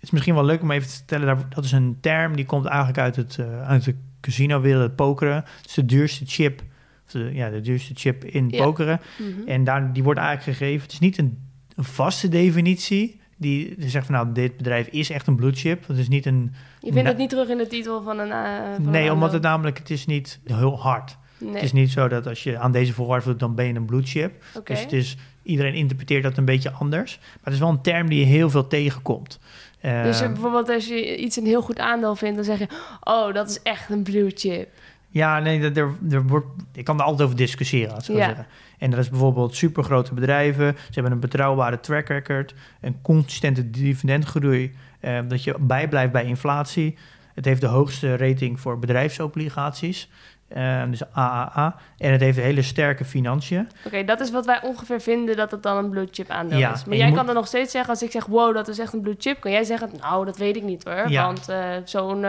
[0.00, 1.26] is misschien wel leuk om even te vertellen.
[1.26, 4.96] daar- Dat is een term die komt eigenlijk uit, het, eh, uit de casino-wereld, het
[4.96, 5.34] pokeren.
[5.34, 6.62] Het is de duurste chip,
[7.10, 8.64] de, ja, de duurste chip in Ja.
[8.64, 9.00] pokeren.
[9.18, 9.48] Mhm.
[9.48, 10.82] En daar, die wordt eigenlijk gegeven.
[10.82, 11.38] Het is niet een,
[11.76, 13.20] een vaste definitie.
[13.36, 15.86] Die, zegt van nou, dit bedrijf is echt een blue chip.
[15.86, 16.54] Het is niet een.
[16.80, 18.30] Je vindt het niet terug in de titel van een.
[18.30, 18.38] eh,
[18.74, 21.16] van een nee, omdat het namelijk, het is niet heel hard.
[21.38, 23.74] Nee, Het is niet zo dat als je aan deze voorwaarden doet, dan ben je
[23.74, 24.44] een blue chip.
[24.64, 27.18] Dus het is, iedereen interpreteert dat een beetje anders.
[27.20, 29.38] Maar het is wel een term die je heel veel tegenkomt.
[29.80, 32.66] Dus Eh, je- bijvoorbeeld als je iets een heel goed aandeel vindt, dan zeg je:
[33.00, 34.68] Oh, dat is echt een blue chip.
[35.08, 38.24] Ja, nee, dat- er, er wordt, ik kan er altijd over discussiëren, laat ik Ja.
[38.26, 38.46] zeggen.
[38.84, 40.76] En dat is bijvoorbeeld supergrote bedrijven.
[40.76, 46.96] Ze hebben een betrouwbare track record, een consistente dividendgroei, eh, dat je bijblijft bij inflatie.
[47.34, 50.10] Het heeft de hoogste rating voor bedrijfsobligaties,
[50.48, 51.76] eh, dus AAA.
[51.98, 53.68] En het heeft een hele sterke financiën.
[53.86, 56.72] Oké, dat is wat wij ongeveer vinden dat het dan een blue chip aandeel Ja,
[56.72, 56.84] is.
[56.84, 58.92] Maar jij moet- kan dan nog steeds zeggen, als ik zeg, wow, dat is echt
[58.92, 61.08] een blue chip, kan jij zeggen, nou, dat weet ik niet hoor.
[61.10, 61.24] Ja.
[61.26, 62.24] Want eh, zo'n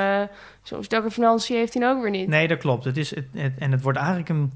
[0.63, 2.27] zo'n sterke financiën heeft hij ook weer niet.
[2.27, 2.83] Nee, dat klopt.
[2.85, 4.51] Het is, het, het- en het wordt eigenlijk een,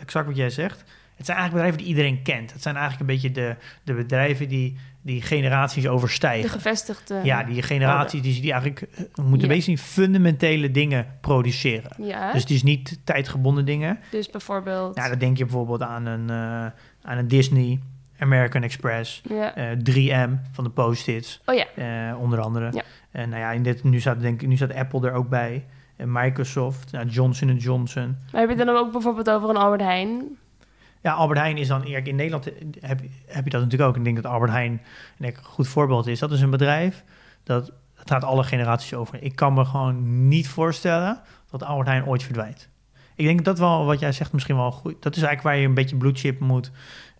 [0.00, 0.84] exact wat jij zegt.
[1.18, 2.52] Het zijn eigenlijk bedrijven die iedereen kent.
[2.52, 6.50] Het zijn eigenlijk een beetje de, de bedrijven die, die generaties De overstijgen.
[6.50, 7.20] gevestigde.
[7.24, 9.54] Ja, die generatie die, die eigenlijk eh, moeten Ja.
[9.76, 11.90] fundamentele dingen produceren.
[11.98, 13.98] Ja, Dus dus, het is niet tijdgebonden dingen.
[14.32, 14.96] bijvoorbeeld.
[14.96, 17.80] Nou, dan denk je bijvoorbeeld aan een, eh, aan een Disney,
[18.18, 19.54] American Express, ja.
[19.54, 22.68] eh, 3M van de Post-its, Oh ja, onder andere.
[22.72, 22.82] Ja.
[23.10, 25.64] En nou ja, in dit, nu, staat, denk ik, nu staat Apple er ook bij.
[25.96, 28.16] En Microsoft, nou, Johnson Johnson.
[28.32, 30.22] maar heb je het dan ook bijvoorbeeld over een Albert Heijn?
[31.02, 32.06] Ja, Albert Heijn is dan eerlijk.
[32.06, 32.44] In Nederland
[32.80, 33.96] heb, heb je dat natuurlijk ook.
[33.96, 34.82] Ik denk dat Albert Heijn
[35.18, 36.18] een goed voorbeeld is.
[36.18, 37.04] Dat is een bedrijf
[37.42, 39.22] dat, dat gaat alle generaties over.
[39.22, 42.68] Ik kan me gewoon niet voorstellen dat Albert Heijn ooit verdwijnt.
[43.14, 45.02] Ik denk dat wel wat jij zegt misschien wel goed.
[45.02, 46.70] Dat is eigenlijk waar je een beetje blue chip moet,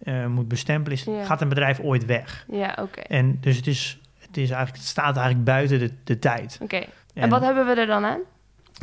[0.02, 0.98] eh, moet bestempelen.
[0.98, 1.26] Is.
[1.26, 2.44] Gaat een bedrijf ooit weg?
[2.50, 3.00] Ja, oké.
[3.00, 6.58] En dus het, is, het, is eigenlijk, het staat eigenlijk buiten de, de tijd.
[6.62, 6.84] Oké.
[7.14, 8.20] En, wat hebben we er dan aan?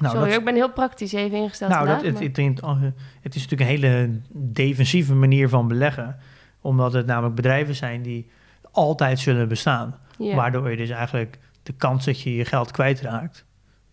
[0.02, 2.82] Nou, Sorry, dat- ik ben heel praktisch even ingesteld nou, dat, vandaag, het, maar- het,
[2.84, 6.18] het, het is natuurlijk een hele defensieve manier van beleggen.
[6.62, 8.30] Omdat het namelijk bedrijven zijn die
[8.72, 9.96] altijd zullen bestaan.
[10.36, 13.46] Waardoor je dus eigenlijk de kans dat je je geld kwijtraakt...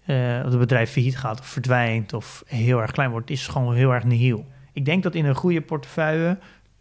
[0.04, 3.30] eh dat het bedrijf failliet gaat of verdwijnt of heel erg klein wordt...
[3.30, 4.46] is gewoon heel erg nihil.
[4.72, 6.38] Ik denk dat in een goede portefeuille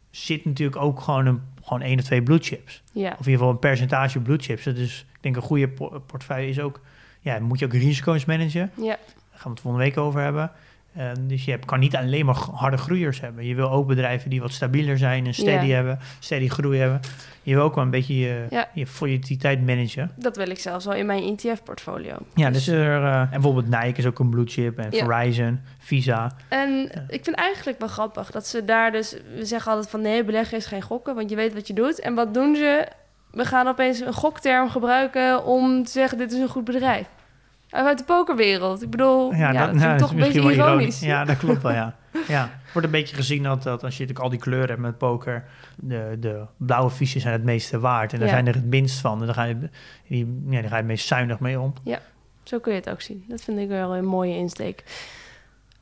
[0.10, 2.84] zit natuurlijk ook gewoon, een, gewoon één of twee blue chips.
[2.94, 3.04] ja.
[3.12, 4.64] Of in ieder geval een percentage blue chips.
[4.64, 6.82] Dus ik denk een goede por- portefeuille is ook...
[7.22, 8.72] Ja, moet je ook risico's managen.
[8.78, 8.84] ja.
[8.86, 10.52] Daar gaan we het volgende week over hebben.
[10.96, 13.46] Eh, dus je hebt, kan niet alleen maar harde groeiers hebben.
[13.46, 15.76] Je wil ook bedrijven die wat stabieler zijn en steady Ja.
[15.76, 17.00] hebben, steady groei hebben.
[17.44, 18.70] Je wil ook wel een beetje je, Ja.
[18.74, 20.12] je volatiliteit managen.
[20.16, 22.16] Dat wil ik zelfs wel in mijn ETF-portfolio.
[22.36, 25.06] Ja, dus er, eh, en bijvoorbeeld Nike is ook een blue chip en Ja.
[25.06, 26.32] Verizon, Visa.
[26.48, 29.16] En ik vind eigenlijk wel grappig dat ze daar dus...
[29.36, 32.00] We zeggen altijd van nee, beleggen is geen gokken, want je weet wat je doet.
[32.00, 32.88] En wat doen ze?
[33.32, 37.08] We gaan opeens een gokterm gebruiken om te zeggen dit is een goed bedrijf.
[37.70, 38.82] Uit de pokerwereld.
[38.84, 41.00] Ik bedoel, ja, dat, vind ik nou, toch is een beetje ironisch.
[41.00, 41.96] Ja, dat klopt wel, ja.
[42.28, 42.50] ja.
[42.74, 45.44] Wordt een beetje gezien dat, dat als je natuurlijk al die kleuren hebt met poker,
[45.76, 48.14] de, de blauwe fiches zijn het meeste waard.
[48.14, 48.34] En daar Ja.
[48.34, 49.20] zijn er het minst van.
[49.20, 49.58] En daar ga je,
[50.08, 51.74] die, ja, daar ga je het meest zuinig mee om.
[52.44, 53.26] Zo kun je het ook zien.
[53.28, 54.84] Dat vind ik wel een mooie insteek.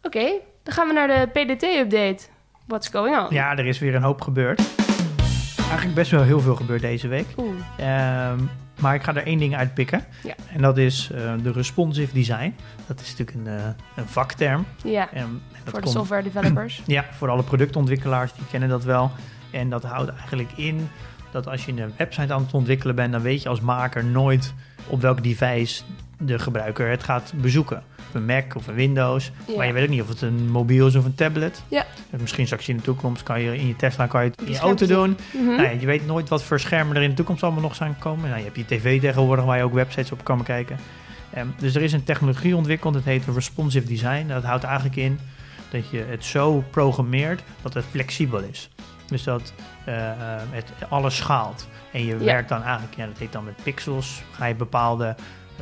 [0.03, 0.31] Oké,
[0.63, 2.19] dan gaan we naar de PDT-update.
[2.65, 3.27] What's going on?
[3.29, 4.61] Ja, er is weer een hoop gebeurd.
[5.69, 7.25] Eigenlijk best wel heel veel gebeurd deze week.
[7.77, 8.39] Ehm,
[8.79, 10.03] maar ik ga er één ding uitpikken.
[10.23, 10.33] Ja.
[10.53, 12.55] En dat is eh, de responsive design.
[12.87, 13.63] Dat is natuurlijk een, eh,
[13.95, 14.65] een vakterm.
[14.83, 15.25] Ja, Ehm,
[15.63, 16.81] voor de komt- software developers.
[16.87, 19.11] Ja, voor alle productontwikkelaars, die kennen dat wel.
[19.51, 20.89] En dat houdt eigenlijk in
[21.31, 24.53] dat als je een website aan het ontwikkelen bent, dan weet je als maker nooit
[24.87, 25.83] op welk device
[26.19, 27.83] de gebruiker het gaat bezoeken.
[28.09, 29.31] Of een Mac of een Windows.
[29.47, 29.55] Ja.
[29.55, 31.63] Maar je weet ook niet of het een mobiel is of een tablet.
[31.67, 31.85] Ja.
[32.09, 34.51] En misschien straks in de toekomst kan je in je Tesla kan je het in
[34.53, 35.17] je auto doen.
[35.33, 35.45] Mhm.
[35.45, 37.95] Nou ja, je weet nooit wat voor schermen er in de toekomst allemaal nog zijn
[37.99, 38.25] komen.
[38.29, 40.77] Nou, je hebt je tv tegenwoordig waar je ook websites op kan kijken.
[41.33, 44.27] Ehm, dus er is een technologie ontwikkeld, dat heet responsive design.
[44.27, 45.19] Dat houdt eigenlijk in
[45.71, 48.69] dat je het zo programmeert dat het flexibel is.
[49.07, 49.53] Dus dat
[49.85, 50.15] eh, eh,
[50.49, 51.67] het alles schaalt.
[51.91, 52.23] En je Ja.
[52.23, 55.15] werkt dan eigenlijk, ja, dat heet dan met pixels, ga je bepaalde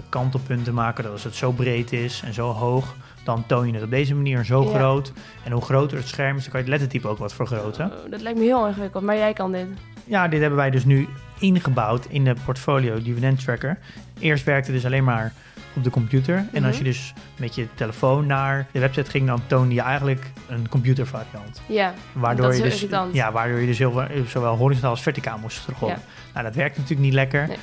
[0.10, 1.04] kantelpunten maken.
[1.04, 4.16] Dat als het zo breed is en zo hoog, dan toon je het op deze
[4.16, 4.70] manier zo Ja.
[4.78, 5.12] groot.
[5.44, 7.86] En hoe groter het scherm is, dan kan je het lettertype ook wat vergroten.
[7.86, 9.68] Oh, dat lijkt me heel ingewikkeld, maar jij kan dit.
[10.04, 11.08] Ja, dit hebben wij dus nu
[11.40, 13.78] ingebouwd in de portfolio dividend tracker.
[14.20, 15.34] Eerst werkte het dus alleen maar
[15.76, 16.36] op de computer.
[16.38, 16.66] En Mhm.
[16.66, 20.70] als je dus met je telefoon naar de website ging, dan toonde je eigenlijk een
[20.70, 21.62] computervariant.
[21.68, 23.14] Ja, Waardoor dat is je dus, irritant.
[23.14, 25.96] ja, waardoor je dus heel, zowel horizontaal als verticaal moest terugrollen.
[25.96, 26.02] Ja.
[26.34, 27.48] Nou, dat werkt natuurlijk niet lekker.
[27.48, 27.58] Nee.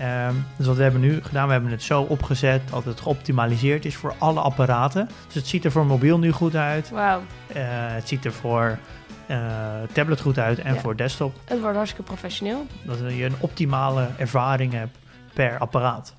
[0.00, 3.84] Ehm, dus wat we hebben nu gedaan, we hebben het zo opgezet dat het geoptimaliseerd
[3.84, 5.08] is voor alle apparaten.
[5.26, 6.90] Dus het ziet er voor mobiel nu goed uit.
[6.90, 7.20] wauw.
[7.46, 8.78] Eh, het ziet er voor
[9.26, 9.38] eh,
[9.92, 10.80] tablet goed uit en Ja.
[10.80, 11.34] voor desktop.
[11.44, 12.66] Het wordt hartstikke professioneel.
[12.82, 14.98] Dat je een optimale ervaring hebt
[15.34, 16.14] per apparaat.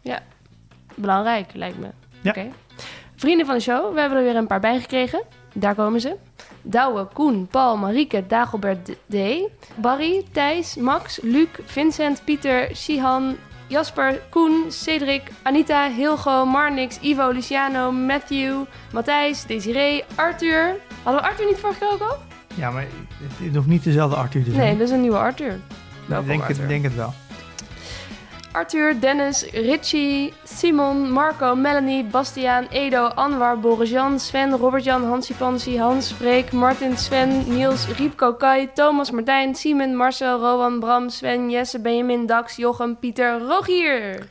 [0.96, 1.88] Belangrijk, lijkt me.
[2.22, 2.30] Ja.
[2.30, 2.46] Oké.
[3.15, 5.24] Vrienden van de show, we hebben er weer een paar bij gekregen.
[5.54, 6.15] Daar komen ze.
[6.62, 9.15] Douwe, Koen, Paul, Marieke, Dagobert D.
[9.76, 13.36] Barry, Thijs, Max, Luc, Vincent, Pieter, Sihan,
[13.71, 20.75] Jasper, Koen, Cedric, Anita, Hilgo, Marnix, Ivo, Luciano, Matthew, Matthijs, Desiree, Arthur.
[21.03, 22.17] Hadden we Arthur niet vorige keer ook al?
[22.55, 24.62] Ja, maar het, het hoeft niet dezelfde Arthur te zijn.
[24.62, 25.51] Nee, dat is een nieuwe Arthur.
[25.51, 25.60] ik
[26.07, 26.67] denk, het, Arthur.
[26.67, 27.13] denk het wel.
[28.53, 36.11] Arthur, Dennis, Richie, Simon, Marco, Melanie, Bastiaan, Edo, Anwar, Boris-Jan, Sven, Robert-Jan, Hansie Pansie, Hans,
[36.11, 42.25] Freek, Martin, Sven, Niels, Riepko, Kai, Thomas, Martijn, Simon, Marcel, Rowan, Bram, Sven, Jesse, Benjamin,
[42.25, 44.27] Dax, Jochem, Pieter, Rogier.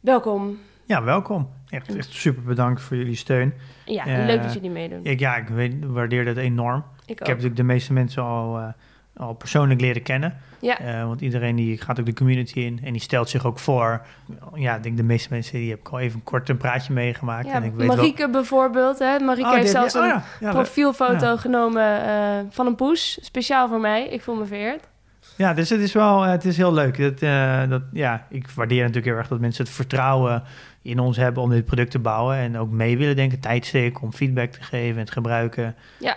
[0.00, 0.58] Welkom.
[0.86, 1.48] Ja, welkom.
[1.68, 3.54] Echt, echt super bedankt voor jullie steun.
[3.84, 5.00] Ja, Eh, leuk dat jullie meedoen.
[5.04, 6.84] Ik, ja, ik weet, waardeer dat enorm.
[7.06, 8.68] Ik Ik heb natuurlijk de meeste mensen al, eh,
[9.16, 10.36] al persoonlijk leren kennen.
[10.60, 10.78] Ja.
[10.78, 14.06] Eh, want iedereen die gaat ook de community in en die stelt zich ook voor.
[14.54, 17.46] Ja, ik denk de meeste mensen die heb ik al even kort een praatje meegemaakt.
[17.46, 18.98] Ja, en ik weet wel- Marieke bijvoorbeeld.
[18.98, 19.18] Hè?
[19.18, 23.18] Marieke Oh, heeft zelfs een oh ja, profielfoto genomen eh, van een poes.
[23.22, 24.08] Speciaal voor mij.
[24.08, 24.88] Ik voel me vereerd.
[25.36, 26.98] Ja, dus het is wel, eh, het is heel leuk.
[26.98, 27.18] Dat,
[27.70, 30.42] dat, ja, ik waardeer natuurlijk heel erg dat mensen het vertrouwen
[30.82, 32.36] in ons hebben om dit product te bouwen.
[32.36, 35.74] En ook mee willen denken, tijd steken om feedback te geven en het gebruiken.
[35.98, 36.16] Ja.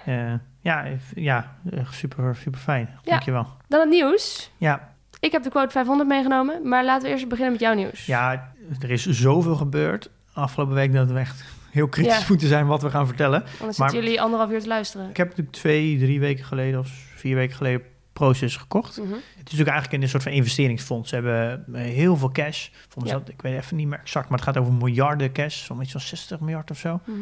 [0.67, 2.89] Eh, ja, eh, ja, echt super, super fijn.
[3.03, 3.47] Dankjewel.
[3.67, 4.51] Dan het nieuws.
[4.57, 8.05] Ja, Ik heb de quote 500 meegenomen, maar laten we eerst beginnen met jouw nieuws.
[8.05, 8.51] ja,
[8.81, 12.25] er is zoveel gebeurd afgelopen week dat we echt heel kritisch Ja.
[12.29, 13.43] moeten zijn wat we gaan vertellen.
[13.59, 15.09] Anders maar- zitten jullie anderhalf uur te luisteren.
[15.09, 17.81] Ik heb natuurlijk twee, drie weken geleden of vier weken geleden
[18.13, 18.97] Proces gekocht.
[18.97, 19.07] Mhm.
[19.13, 21.09] Het is natuurlijk eigenlijk in een soort van investeringsfonds.
[21.09, 22.67] Ze hebben eh, heel veel cash.
[22.87, 23.19] Volgens Ja.
[23.19, 25.65] dat, ik weet even niet meer exact, maar het gaat over miljarden cash.
[25.65, 26.99] Zo'n iets van 60 miljard of zo.
[27.05, 27.17] Mhm.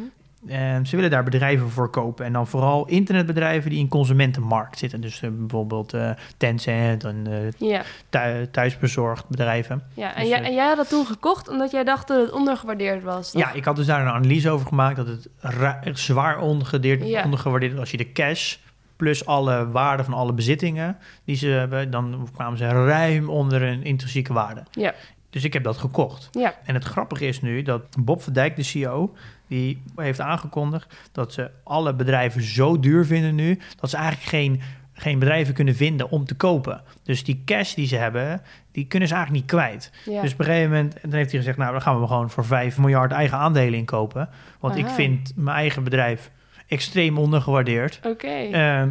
[0.48, 2.24] En ze willen daar bedrijven voor kopen.
[2.24, 5.00] En dan vooral internetbedrijven die in consumentenmarkt zitten.
[5.00, 7.26] Dus eh, bijvoorbeeld eh, Tencent en
[7.58, 9.82] eh, Ja, thu- thuisbezorgd bedrijven.
[9.94, 10.14] ja.
[10.14, 13.02] En, Dus, jij, en jij had dat toen gekocht omdat jij dacht dat het ondergewaardeerd
[13.02, 13.30] was.
[13.30, 13.42] toch?
[13.42, 17.24] Ja, ik had dus daar een analyse over gemaakt dat het zwaar ondergewaardeerd, Ja.
[17.24, 17.80] ondergewaardeerd was.
[17.80, 18.56] Als je de cash
[18.96, 23.82] plus alle waarde van alle bezittingen die ze hebben, dan kwamen ze ruim onder een
[23.84, 24.62] intrinsieke waarde.
[24.70, 24.94] Ja.
[25.30, 26.28] Dus ik heb dat gekocht.
[26.32, 26.54] Ja.
[26.64, 29.14] En het grappige is nu dat Bob van Dijk, de CEO,
[29.48, 34.60] die heeft aangekondigd dat ze alle bedrijven zo duur vinden nu, dat ze eigenlijk geen,
[34.92, 36.82] geen bedrijven kunnen vinden om te kopen.
[37.02, 39.92] Dus die cash die ze hebben, die kunnen ze eigenlijk niet kwijt.
[40.04, 40.22] Ja.
[40.22, 42.44] Dus op een gegeven moment dan heeft hij gezegd, nou dan gaan we gewoon voor
[42.44, 44.28] 5 miljard eigen aandelen inkopen.
[44.60, 46.30] Want ik vind mijn eigen bedrijf
[46.66, 48.00] extreem ondergewaardeerd.
[48.02, 48.26] Oké.
[48.26, 48.90] Ehm,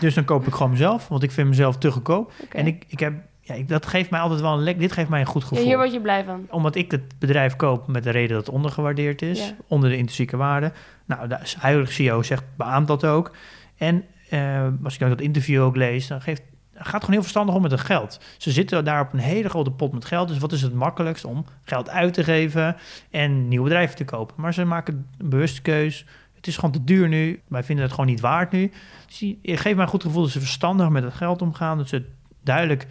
[0.00, 2.32] dus dan koop ik gewoon mezelf, want ik vind mezelf te goedkoop.
[2.52, 3.12] En ik, ik heb,
[3.46, 4.78] ja, ik, dat geeft mij altijd wel een lek.
[4.78, 6.46] Dit geeft mij een goed Ja, gevoel hier word je blij van.
[6.50, 9.54] omdat ik het bedrijf koop met de reden dat het ondergewaardeerd is, Ja.
[9.66, 10.72] onder de intrinsieke waarde.
[11.04, 13.30] Nou, de huidige CEO zegt, beaamt dat ook.
[13.76, 16.42] En eh, als ik dan dat interview ook lees, dan geeft,
[16.74, 18.20] gaat het gewoon heel verstandig om met het geld.
[18.36, 20.28] Ze zitten daar op een hele grote pot met geld.
[20.28, 22.76] Dus wat is het makkelijkst om geld uit te geven
[23.10, 24.34] en nieuwe bedrijven te kopen?
[24.38, 26.04] Maar ze maken een bewuste keus.
[26.34, 27.42] Het is gewoon te duur nu.
[27.48, 28.72] Wij vinden het gewoon niet waard nu.
[29.06, 31.78] Dus die, het geeft mij een goed gevoel dat ze verstandig met het geld omgaan.
[31.78, 32.04] Dat ze
[32.42, 32.86] duidelijk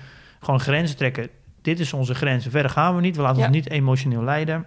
[0.45, 1.29] gewoon grenzen trekken.
[1.61, 2.45] Dit is onze grens.
[2.49, 3.15] Verder gaan we niet.
[3.15, 3.45] We laten Ja.
[3.47, 4.65] ons niet emotioneel leiden.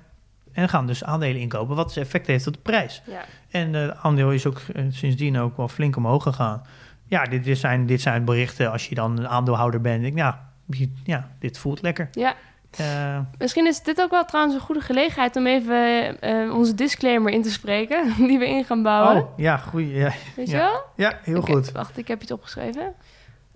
[0.52, 3.02] En gaan dus aandelen inkopen, wat dus effect heeft op de prijs.
[3.06, 3.24] Ja.
[3.50, 6.62] En het aandeel is ook eh, sindsdien ook wel flink omhoog gegaan.
[7.06, 10.04] ja, dit, dit, zijn, dit zijn berichten als je dan een aandeelhouder bent.
[10.04, 12.08] Ik, ja, je- ja, dit voelt lekker.
[12.12, 12.34] Ja.
[12.70, 17.32] Eh, Misschien is dit ook wel trouwens een goede gelegenheid om even eh, onze disclaimer
[17.32, 19.22] in te spreken, die we in gaan bouwen.
[19.22, 19.94] oh, ja, goeie.
[19.94, 20.58] Ja, Weet je ja.
[20.58, 20.80] wel?
[20.96, 21.72] ja heel goed.
[21.72, 22.92] Wacht, ik heb iets opgeschreven.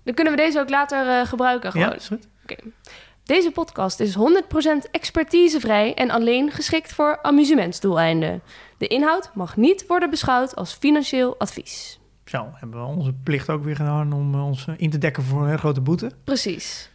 [0.03, 1.71] Dan kunnen we deze ook later eh, gebruiken.
[1.71, 1.87] Gewoon.
[1.87, 2.27] Ja, is goed.
[3.23, 8.41] Deze podcast is 100% expertisevrij en alleen geschikt voor amusementsdoeleinden.
[8.77, 11.99] De inhoud mag niet worden beschouwd als financieel advies.
[12.25, 15.23] Zo, hebben we onze plicht ook weer gedaan om eh, ons eh, in te dekken
[15.23, 16.11] voor een hele grote boete.
[16.23, 16.89] Precies.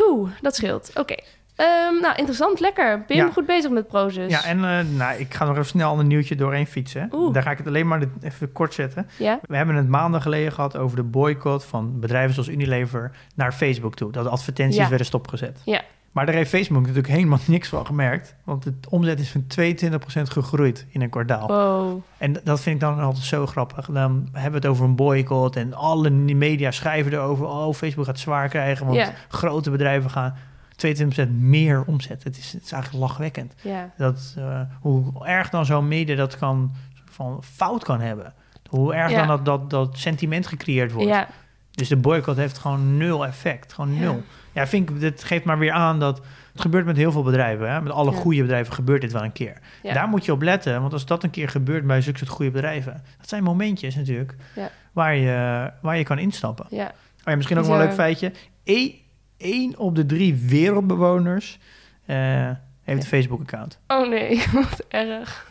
[0.00, 0.90] Oeh, dat scheelt.
[0.94, 1.16] Oké.
[1.56, 3.04] Ehm, nou, interessant, lekker.
[3.06, 3.30] Ben je Ja.
[3.32, 4.30] goed bezig met Prozus?
[4.30, 7.08] Ja, en eh, nou, ik ga nog even snel een nieuwtje doorheen fietsen.
[7.12, 7.32] Oeh.
[7.34, 9.06] Daar ga ik het alleen maar de- even kort zetten.
[9.18, 9.38] Ja?
[9.48, 13.94] We hebben het maanden geleden gehad over de boycott van bedrijven zoals Unilever naar Facebook
[13.94, 14.12] toe.
[14.12, 14.88] Dat advertenties Ja.
[14.88, 15.60] werden stopgezet.
[15.64, 15.80] Ja.
[16.12, 18.34] Maar daar heeft Facebook natuurlijk helemaal niks van gemerkt.
[18.44, 21.46] Want de omzet is van 22% gegroeid in een kwartaal.
[21.46, 22.00] Wow.
[22.18, 23.86] En dat vind ik dan altijd zo grappig.
[23.86, 27.46] Dan hebben we het over een boycott en alle media schrijven erover.
[27.46, 30.34] Oh, Facebook gaat zwaar krijgen, want grote bedrijven gaan
[30.86, 32.24] 22% meer omzet.
[32.24, 33.54] Het is, het is eigenlijk lachwekkend.
[33.60, 33.90] Ja.
[33.96, 36.72] Dat, eh, hoe erg dan zo'n media dat kan,
[37.10, 38.32] van fout kan hebben.
[38.68, 39.18] Hoe erg Ja.
[39.18, 41.08] dan dat, dat, dat sentiment gecreëerd wordt.
[41.08, 41.28] Ja.
[41.70, 43.72] Dus de boycott heeft gewoon nul effect.
[43.72, 44.22] Gewoon nul.
[44.52, 46.20] Ja, vind ik, dit geeft maar weer aan dat
[46.52, 47.70] het gebeurt met heel veel bedrijven.
[47.72, 47.80] Hè?
[47.80, 48.16] Met alle Ja.
[48.16, 49.56] goede bedrijven gebeurt dit wel een keer.
[49.82, 49.92] Ja.
[49.92, 52.50] Daar moet je op letten, want als dat een keer gebeurt bij zulke soort goede
[52.50, 54.70] bedrijven, dat zijn momentjes natuurlijk Ja.
[54.92, 56.66] waar, je, waar je kan instappen.
[56.70, 56.84] ja.
[57.24, 58.32] Oh ja, misschien ook wel een leuk feitje.
[58.64, 58.94] Eén
[59.42, 61.58] één op de drie wereldbewoners
[62.06, 62.50] eh,
[62.82, 63.78] heeft een Facebook-account.
[63.86, 65.48] Oh nee, wat erg.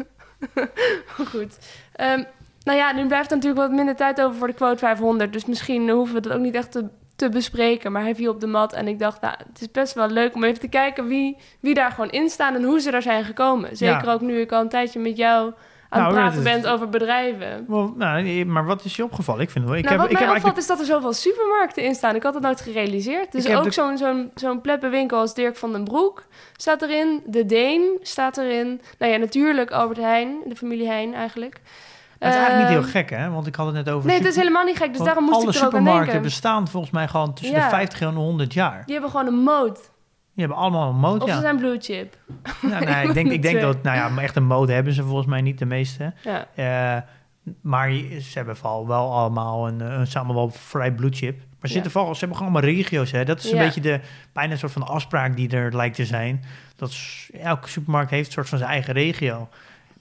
[1.29, 1.57] Goed.
[1.95, 2.23] Ehm,
[2.63, 5.33] nou ja, nu blijft er natuurlijk wat minder tijd over voor de quote 500.
[5.33, 7.91] Dus misschien hoeven we dat ook niet echt te, te bespreken.
[7.91, 10.35] Maar hij viel op de mat en ik dacht, nou, het is best wel leuk
[10.35, 13.23] om even te kijken wie, wie daar gewoon in staan en hoe ze daar zijn
[13.23, 13.77] gekomen.
[13.77, 14.13] Zeker Ja.
[14.13, 15.53] ook nu ik al een tijdje met jou
[15.93, 17.65] aan Nou, het dat praten is- ben over bedrijven.
[17.97, 19.41] Nou, maar wat is je opgevallen?
[19.41, 19.83] Ik vind het wel.
[19.83, 20.57] Ik nou, heb, wat ik mij heb opvalt eigenlijk.
[20.57, 22.15] is dat er zoveel supermarkten in staan.
[22.15, 23.31] Ik had het nooit gerealiseerd.
[23.31, 26.23] Dus ook de- zo'n zo'n zo'n pleppenwinkel als Dirk van den Broek
[26.55, 27.21] staat erin.
[27.25, 28.81] De Deen staat erin.
[28.99, 31.59] Nou ja, natuurlijk Albert Heijn, de familie Heijn eigenlijk.
[32.19, 33.29] Het is eigenlijk niet Ehm, heel gek, hè?
[33.29, 34.07] Want ik had het net over.
[34.07, 34.93] Nee, het is helemaal niet gek.
[34.93, 36.21] Dus daarom moest alle ik er ook aan supermarkten denken.
[36.29, 37.63] bestaan volgens mij gewoon tussen Ja.
[37.63, 38.83] de 50 en 100 jaar.
[38.85, 39.79] Die hebben gewoon een mode.
[40.41, 41.23] Die hebben allemaal een mode.
[41.23, 41.35] Of Ja.
[41.35, 42.15] ze zijn blue chip.
[42.61, 45.03] Nou, nee, ik denk, ik denk dat, nou ja, maar echt een mode hebben ze
[45.03, 46.13] volgens mij niet de meeste.
[46.23, 46.47] Ja.
[46.55, 47.01] Eh,
[47.61, 51.37] maar ze hebben vooral wel allemaal een, een samen wel vrij blue chip.
[51.37, 51.73] Maar ze, Ja.
[51.73, 53.11] zitten vooral, ze hebben gewoon allemaal regio's.
[53.11, 53.25] Hè?
[53.25, 53.63] Dat is een Ja.
[53.63, 53.99] beetje de,
[54.33, 56.43] bijna een soort van afspraak die er lijkt te zijn.
[56.75, 56.95] Dat
[57.41, 59.49] elke supermarkt heeft een soort van zijn eigen regio.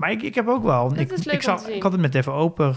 [0.00, 0.88] Maar ik, ik heb ook wel.
[0.88, 2.74] Dat ik, is leuk ik, zag- ik had het met even open,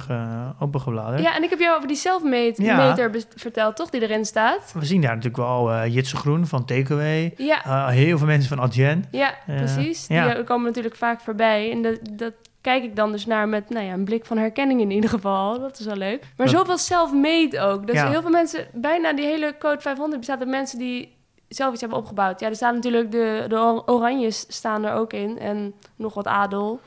[0.59, 1.21] opengebladerd.
[1.21, 2.95] ja, en ik heb jou over die self-made Ja.
[3.35, 3.89] verteld, toch?
[3.89, 4.71] Die erin staat.
[4.79, 7.33] We zien daar natuurlijk wel eh Jitse Groen van Takeaway.
[7.37, 9.05] Ja, Eh, heel veel mensen van Adyen.
[9.11, 10.07] ja precies.
[10.07, 10.33] ja.
[10.33, 11.71] Die komen natuurlijk vaak voorbij.
[11.71, 14.81] En dat, dat kijk ik dan dus naar met nou ja, een blik van herkenning
[14.81, 15.59] in ieder geval.
[15.59, 16.21] Dat is wel leuk.
[16.37, 17.87] Maar Dat- zoveel self-made ook.
[17.87, 18.09] Dus Ja.
[18.09, 21.15] heel veel mensen, bijna die hele code 500 bestaat uit mensen die
[21.47, 22.39] zelf iets hebben opgebouwd.
[22.39, 25.39] Ja, er staan natuurlijk de, de or- oranjes staan er ook in.
[25.39, 26.79] En nog wat adel.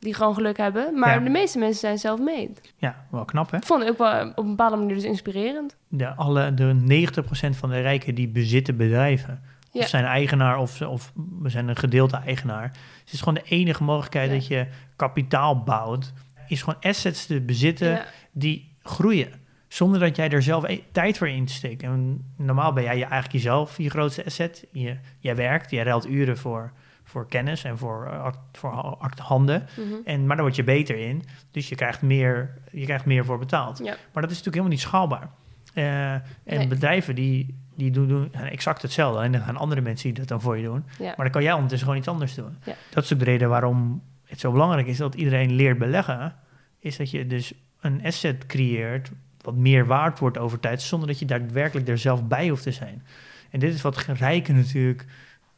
[0.00, 0.98] Die gewoon geluk hebben.
[0.98, 1.24] Maar Ja.
[1.24, 2.50] de meeste mensen zijn self-made.
[2.76, 3.56] Ja, wel knap hè?
[3.56, 5.76] Ik vond het ook wel op een bepaalde manier dus inspirerend.
[5.88, 9.42] De, alle, de 90% van de rijken die bezitten bedrijven.
[9.72, 9.80] Ja.
[9.80, 12.68] Of zijn eigenaar of, of we zijn een gedeelte eigenaar.
[12.70, 14.34] Dus het is gewoon de enige mogelijkheid Ja.
[14.36, 16.12] dat je kapitaal bouwt.
[16.48, 19.28] Is gewoon assets te bezitten die groeien.
[19.68, 21.82] Zonder dat jij er zelf e- tijd voor insteekt.
[21.82, 24.66] En normaal ben jij je eigenlijk jezelf je grootste asset.
[24.72, 26.72] Je, jij werkt, jij ruilt uren voor,
[27.10, 29.66] voor kennis en voor, eh, act- voor act- handen.
[29.76, 29.94] Mhm.
[30.04, 31.22] En, maar daar word je beter in.
[31.50, 33.78] Dus je krijgt meer, je krijgt meer voor betaald.
[33.78, 33.84] Ja.
[34.12, 35.28] Maar dat is natuurlijk helemaal niet schaalbaar.
[35.74, 36.66] Eh, en Nee.
[36.68, 39.22] bedrijven die, die doen, doen exact hetzelfde.
[39.22, 40.84] En dan gaan andere mensen die dat dan voor je doen.
[40.98, 41.04] Ja.
[41.06, 42.56] Maar dan kan jij ondertussen gewoon iets anders doen.
[42.64, 42.74] Ja.
[42.90, 46.34] Dat is ook de reden waarom het zo belangrijk is dat iedereen leert beleggen.
[46.78, 51.18] Is dat je dus een asset creëert wat meer waard wordt over tijd, zonder dat
[51.18, 53.02] je daadwerkelijk er zelf bij hoeft te zijn.
[53.50, 55.04] En dit is wat rijken natuurlijk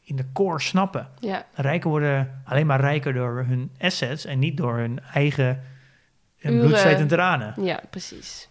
[0.05, 1.09] in de core snappen.
[1.21, 1.47] ja.
[1.55, 5.62] Rijken worden alleen maar rijker door hun assets en niet door hun eigen
[6.38, 6.67] hun Uren.
[6.67, 7.55] bloed, zweet en tranen.
[7.65, 8.49] Ja, precies.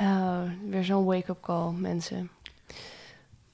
[0.00, 2.30] Oh, weer zo'n wake-up call, mensen.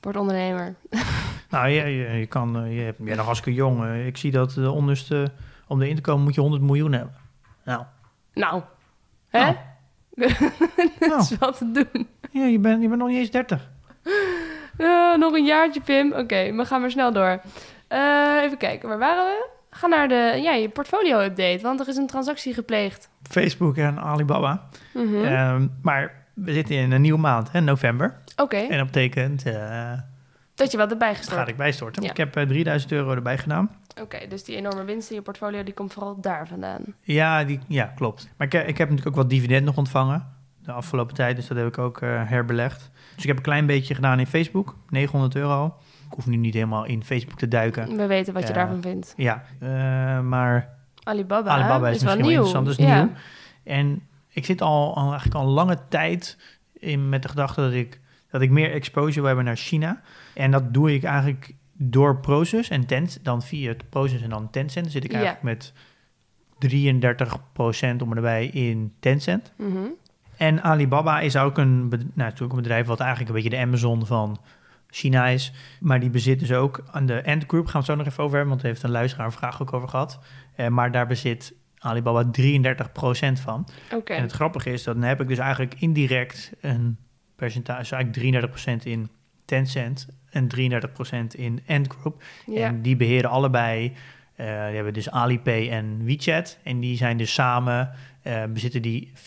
[0.00, 0.74] Word ondernemer.
[1.50, 3.84] Nou, je, je, je kan, eh, je, hebt- je bent nog hartstikke jong.
[3.84, 4.06] eh.
[4.06, 5.32] Ik zie dat de onderste,
[5.66, 7.14] om erin te komen moet je 100 miljoen hebben.
[7.64, 7.84] Nou,
[8.34, 8.62] Nou,
[9.28, 9.38] hè?
[9.40, 9.56] Nou.
[10.98, 12.08] dat nou is wel te doen.
[12.30, 13.70] ja, je, bent, je bent nog niet eens 30.
[14.80, 16.12] Eh, nog een jaartje, Pim.
[16.12, 17.40] Oké, we gaan maar snel door.
[17.88, 19.48] Eh, even kijken, waar waren we?
[19.70, 23.08] Ga naar de, ja, je portfolio-update, want er is een transactie gepleegd.
[23.22, 24.66] Facebook en Alibaba.
[24.94, 28.18] Ehm, maar we zitten in een nieuwe maand, hè, november.
[28.36, 29.92] Oké, En dat betekent, eh
[30.54, 31.40] dat je wat erbij dat gestort.
[31.40, 32.02] ga ik bijstorten.
[32.02, 32.10] Ja.
[32.10, 33.70] Ik heb eh, 3000 euro erbij gedaan.
[34.00, 36.82] Oké, dus die enorme winst in je portfolio, die komt vooral daar vandaan.
[37.00, 38.28] Ja, die, ja klopt.
[38.36, 40.38] Maar ik, ik heb natuurlijk ook wat dividend nog ontvangen.
[40.62, 41.36] De afgelopen tijd.
[41.36, 42.90] Dus dat heb ik ook eh, herbelegd.
[43.14, 44.76] Dus ik heb een klein beetje gedaan in Facebook.
[44.88, 45.66] 900 euro.
[46.08, 47.96] Ik hoef nu niet helemaal in Facebook te duiken.
[47.96, 48.54] We weten wat je Ja.
[48.54, 49.14] daarvan vindt.
[49.16, 49.68] Ja, eh,
[50.20, 50.68] maar
[51.02, 52.44] Alibaba, Alibaba is, is wel misschien nieuw.
[52.44, 52.78] interessant.
[52.78, 53.02] Is ja.
[53.04, 53.12] nieuw.
[53.64, 56.38] En ik zit al, al eigenlijk al lange tijd
[56.72, 58.00] in, met de gedachte dat ik,
[58.30, 60.00] dat ik meer exposure wil hebben naar China.
[60.34, 63.24] En dat doe ik eigenlijk door Proces en Tencent.
[63.24, 64.90] Dan via het Proces en dan Tencent.
[64.90, 65.16] Zit ik Ja.
[65.16, 65.72] eigenlijk met
[66.58, 69.52] 33% om erbij in Tencent.
[69.56, 69.78] Mhm.
[70.40, 74.06] En Alibaba is ook een, nou, natuurlijk een bedrijf wat eigenlijk een beetje de Amazon
[74.06, 74.40] van
[74.90, 75.52] China is.
[75.80, 77.64] Maar die bezit dus ook aan de Ant Group.
[77.66, 79.62] Gaan we het zo nog even over hebben, want daar heeft een luisteraar een vraag
[79.62, 80.18] ook over gehad.
[80.54, 83.68] Eh, maar daar bezit Alibaba 33% van.
[83.94, 84.12] Oké.
[84.12, 86.96] En het grappige is, dat dan heb ik dus eigenlijk indirect een
[87.36, 89.10] percentage, eigenlijk 33% in
[89.44, 92.22] Tencent en 33% in Ant Group.
[92.54, 93.92] En die beheren allebei,
[94.34, 96.58] eh, die hebben dus Alipay en WeChat.
[96.62, 97.90] En die zijn dus samen,
[98.22, 99.18] eh, bezitten die 94%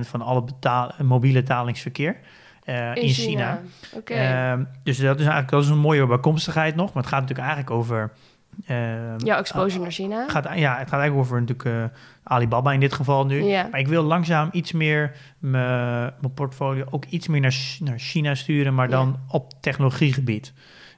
[0.00, 2.16] van alle betaal, mobiele betalingsverkeer
[2.64, 3.60] eh, in, China.
[3.94, 4.14] Oké.
[4.14, 6.92] Ehm, dus dat is eigenlijk dat is een mooie bijkomstigheid nog.
[6.92, 8.12] Maar het gaat natuurlijk eigenlijk over...
[9.18, 10.22] ja, exposure naar China.
[10.22, 13.42] het gaat, ja, het gaat eigenlijk over natuurlijk eh, Alibaba in dit geval nu.
[13.70, 18.74] Maar ik wil langzaam iets meer mijn portfolio ook iets meer naar, naar China sturen,
[18.74, 20.52] maar dan op technologiegebied.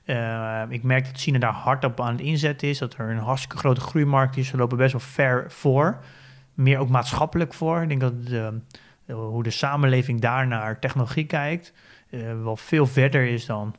[0.09, 3.19] Eh, ik merk dat China daar hard op aan het inzetten is, dat er een
[3.19, 4.49] hartstikke grote groeimarkt is.
[4.49, 5.99] Ze lopen best wel ver voor,
[6.59, 7.83] meer ook maatschappelijk voor.
[7.83, 8.61] Ik denk dat de,
[9.07, 11.73] eh, hoe de samenleving daar naar technologie kijkt,
[12.11, 13.75] eh, wel veel verder is dan,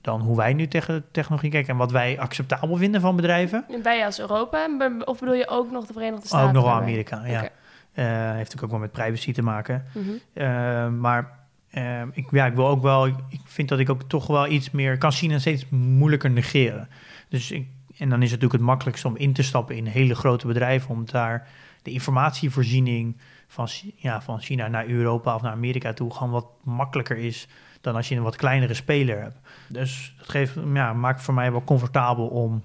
[0.00, 3.64] dan hoe wij nu tegen technologie kijken en wat wij acceptabel vinden van bedrijven.
[3.68, 4.68] En Wij als Europa,
[5.04, 6.48] of bedoel je ook nog de Verenigde Staten?
[6.48, 6.72] Ook nog wel?
[6.72, 7.48] Amerika, ja.
[7.92, 9.84] Eh, heeft natuurlijk ook wel met privacy te maken.
[9.92, 10.08] Mhm.
[10.34, 11.38] Uh, maar
[11.74, 14.46] uh, ik, ja, ik wil ook wel, ik, ik vind dat ik ook toch wel
[14.46, 16.88] iets meer kan China steeds moeilijker negeren.
[17.28, 17.66] Dus ik,
[17.98, 20.90] en dan is het natuurlijk het makkelijkst om in te stappen in hele grote bedrijven,
[20.90, 21.48] om daar
[21.82, 23.16] de informatievoorziening
[23.48, 27.48] van, ja, van China naar Europa of naar Amerika toe gewoon wat makkelijker is
[27.80, 29.38] dan als je een wat kleinere speler hebt.
[29.68, 32.62] Dus dat geeft, ja, maakt voor mij wel comfortabel om,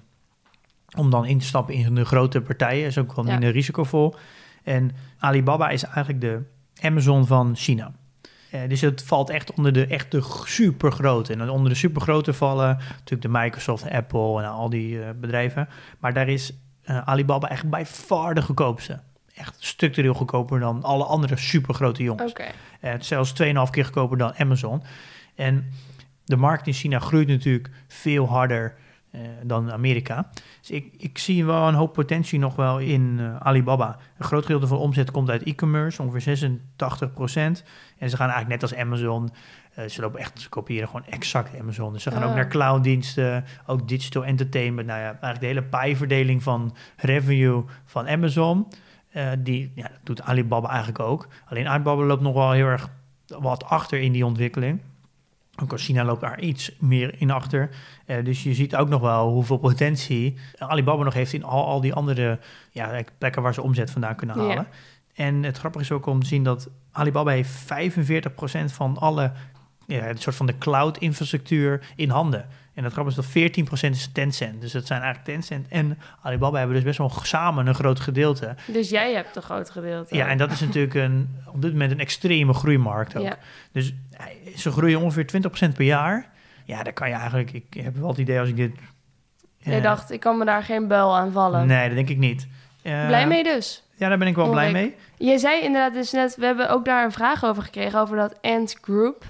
[0.96, 2.86] om dan in te stappen in de grote partijen.
[2.86, 3.30] Is ook wel Ja.
[3.30, 4.14] minder risicovol.
[4.62, 6.42] En Alibaba is eigenlijk de
[6.80, 7.92] Amazon van China.
[8.50, 11.32] Eh, dus het valt echt onder de echte supergrote.
[11.32, 15.68] En onder de supergrote vallen natuurlijk de Microsoft, Apple en al die eh, bedrijven.
[15.98, 16.52] Maar daar is
[16.86, 19.00] eh, Alibaba echt bij far de goedkoopste.
[19.34, 22.30] Echt structureel goedkoper dan alle andere supergrote jongens.
[22.30, 22.42] Oké.
[22.80, 24.82] Eh, het is zelfs 2,5 keer goedkoper dan Amazon.
[25.34, 25.70] En
[26.24, 28.85] de markt in China groeit natuurlijk veel harder eh,
[29.42, 30.30] dan Amerika.
[30.60, 33.98] Dus ik, ik zie wel een hoop potentie nog wel in eh, Alibaba.
[34.18, 37.64] Een groot gedeelte van de omzet komt uit e-commerce, ongeveer 86%
[37.98, 39.30] En ze gaan eigenlijk net als Amazon,
[39.74, 41.92] eh, ze lopen echt, ze kopiëren gewoon exact Amazon.
[41.92, 44.86] Dus ze gaan ook naar clouddiensten, ook digital entertainment.
[44.86, 48.66] Nou ja, eigenlijk de hele pijverdeling van revenue van Amazon.
[49.10, 51.28] eh, die ja, dat doet Alibaba eigenlijk ook.
[51.48, 52.90] Alleen Alibaba loopt nog wel heel erg
[53.26, 54.80] wat achter in die ontwikkeling.
[55.62, 57.70] Ook al China loopt daar iets meer in achter.
[58.06, 61.80] Eh, dus je ziet ook nog wel hoeveel potentie Alibaba nog heeft in al, al
[61.80, 62.38] die andere
[62.70, 64.46] ja, plekken waar ze omzet vandaan kunnen Ja.
[64.48, 64.66] halen.
[65.14, 69.32] En het grappige is ook om te zien dat Alibaba heeft 45% van alle
[69.86, 72.46] ja, het soort van de cloud-infrastructuur in handen.
[72.76, 74.60] En het grappige is dat 14% is Tencent.
[74.60, 78.54] Dus dat zijn eigenlijk Tencent en Alibaba hebben dus best wel samen een groot gedeelte.
[78.66, 80.14] Dus jij hebt een groot gedeelte.
[80.14, 83.24] Ja, en dat is natuurlijk een, op dit moment een extreme groeimarkt ook.
[83.24, 83.38] Ja.
[83.72, 83.94] Dus
[84.56, 85.26] ze groeien ongeveer
[85.70, 86.30] 20% per jaar.
[86.64, 87.52] Ja, daar kan je eigenlijk...
[87.52, 88.72] Ik heb wel het idee als ik dit...
[89.56, 91.66] Je eh, dacht, ik kan me daar geen bel aan vallen.
[91.66, 92.46] Nee, dat denk ik niet.
[92.82, 93.82] Eh, Blij mee dus.
[93.94, 94.94] Ja, daar ben ik wel blij mee.
[95.16, 98.42] Je zei inderdaad dus net, we hebben ook daar een vraag over gekregen, over dat
[98.42, 99.24] Ant Group.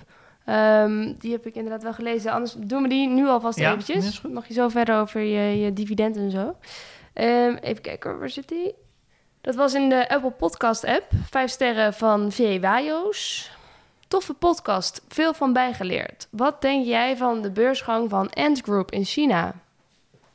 [0.47, 2.33] Ehm, die heb ik inderdaad wel gelezen.
[2.33, 4.21] Anders doen we die nu alvast Ja, eventjes.
[4.21, 6.57] Mag je zo verder over je, je dividend en zo.
[7.13, 8.75] Ehm, even kijken, waar zit die?
[9.41, 11.07] Dat was in de Apple Podcast app.
[11.31, 12.61] Vijf sterren van V.
[12.61, 13.51] Wajos.
[14.09, 16.29] Toffe podcast, veel van bijgeleerd.
[16.31, 19.55] Wat denk jij van de beursgang van Ant Group in China?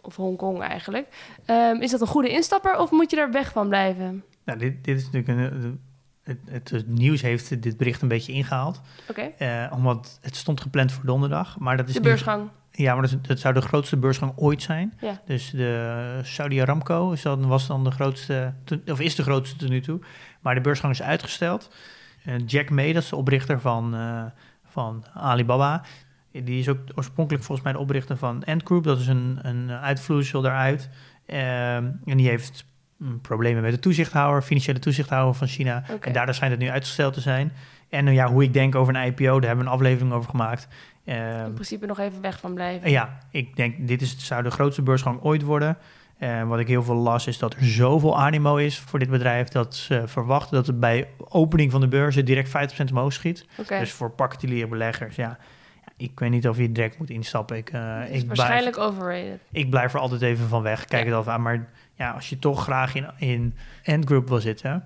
[0.02, 1.08] Of Hongkong eigenlijk.
[1.46, 4.24] Ehm, is dat een goede instapper of moet je daar weg van blijven?
[4.44, 5.82] Nou, dit, dit is natuurlijk een...
[6.24, 8.82] Het, het, het nieuws heeft dit bericht een beetje ingehaald.
[9.10, 11.60] Oké, eh, omdat het stond gepland voor donderdag.
[11.60, 12.50] Maar dat is de nu- beursgang.
[12.72, 14.94] Ja, maar dat, zou de grootste beursgang ooit zijn.
[15.02, 15.22] Ja.
[15.26, 19.56] Dus de Saudi Aramco is dan, was dan de grootste, te- of is de grootste
[19.56, 20.00] tot nu toe.
[20.42, 21.76] Maar de beursgang is uitgesteld.
[22.24, 24.24] Eh, Jack May, dat is de oprichter van, eh,
[24.66, 25.84] van Alibaba.
[26.32, 28.84] Die is ook oorspronkelijk volgens mij de oprichter van Ant Group.
[28.84, 30.90] Dat is een, een uitvloeisel daaruit.
[31.26, 32.66] Ehm, en die heeft
[33.22, 35.84] problemen met de toezichthouder, financiële toezichthouder van China.
[36.02, 37.52] En daardoor schijnt het nu uitgesteld te zijn.
[37.90, 40.30] En nou ja, hoe ik denk over een IPO, daar hebben we een aflevering over
[40.30, 40.68] gemaakt.
[41.06, 42.90] Ehm, In principe nog even weg van blijven.
[42.90, 45.78] ja, ik denk dit is, zou de grootste beursgang ooit worden.
[46.18, 49.48] En wat ik heel veel las is dat er zoveel animo is voor dit bedrijf
[49.48, 53.46] dat ze verwachten dat het bij opening van de beurzen direct 50% omhoog schiet.
[53.68, 55.38] Dus voor particuliere beleggers, ja.
[55.86, 57.58] ja, Ik weet niet of je direct moet instappen.
[57.58, 59.40] Ik, eh, is ik, blijf, waarschijnlijk overrated.
[59.52, 60.86] ik blijf er altijd even van weg.
[60.86, 61.12] Kijk Ja.
[61.12, 61.42] het even aan.
[61.42, 61.70] Maar
[62.02, 64.84] ja, als je toch graag in, in Endgroup wil zitten...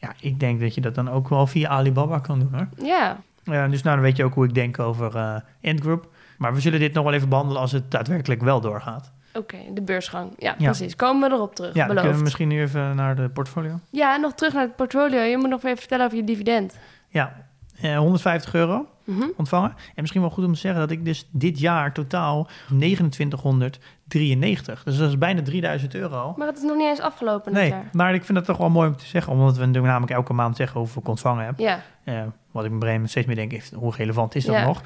[0.00, 2.68] Ja, ik denk dat je dat dan ook wel via Alibaba kan doen, hoor.
[2.86, 6.08] Ja, Ja, dus nou, dan weet je ook hoe ik denk over eh Endgroup.
[6.38, 9.12] Maar we zullen dit nog wel even behandelen als het daadwerkelijk wel doorgaat.
[9.34, 9.56] oké.
[9.74, 10.30] de beursgang.
[10.38, 10.64] Ja, Ja.
[10.64, 10.96] precies.
[10.96, 11.74] Komen we erop terug.
[11.74, 12.00] Ja, beloofd.
[12.00, 13.80] kunnen we misschien nu even naar de portfolio.
[13.90, 15.20] Ja, nog terug naar het portfolio.
[15.20, 16.78] Je moet nog even vertellen over je dividend.
[17.08, 17.46] Ja,
[17.80, 19.24] eh, 150 euro Mhm.
[19.36, 19.70] ontvangen.
[19.70, 22.48] En misschien wel goed om te zeggen dat ik dus dit jaar totaal
[24.08, 24.82] 2993.
[24.84, 26.34] Dus dat is bijna 3000 euro.
[26.36, 27.84] Maar het is nog niet eens afgelopen dit Nee, jaar.
[27.92, 30.32] maar ik vind het toch wel mooi om te zeggen, omdat we natuurlijk namelijk elke
[30.32, 31.58] maand zeggen hoeveel ik ontvangen heb.
[31.58, 34.64] Ja, Eh, wat ik me brein steeds meer denk, is, hoe relevant is dat Ja.
[34.64, 34.82] nog?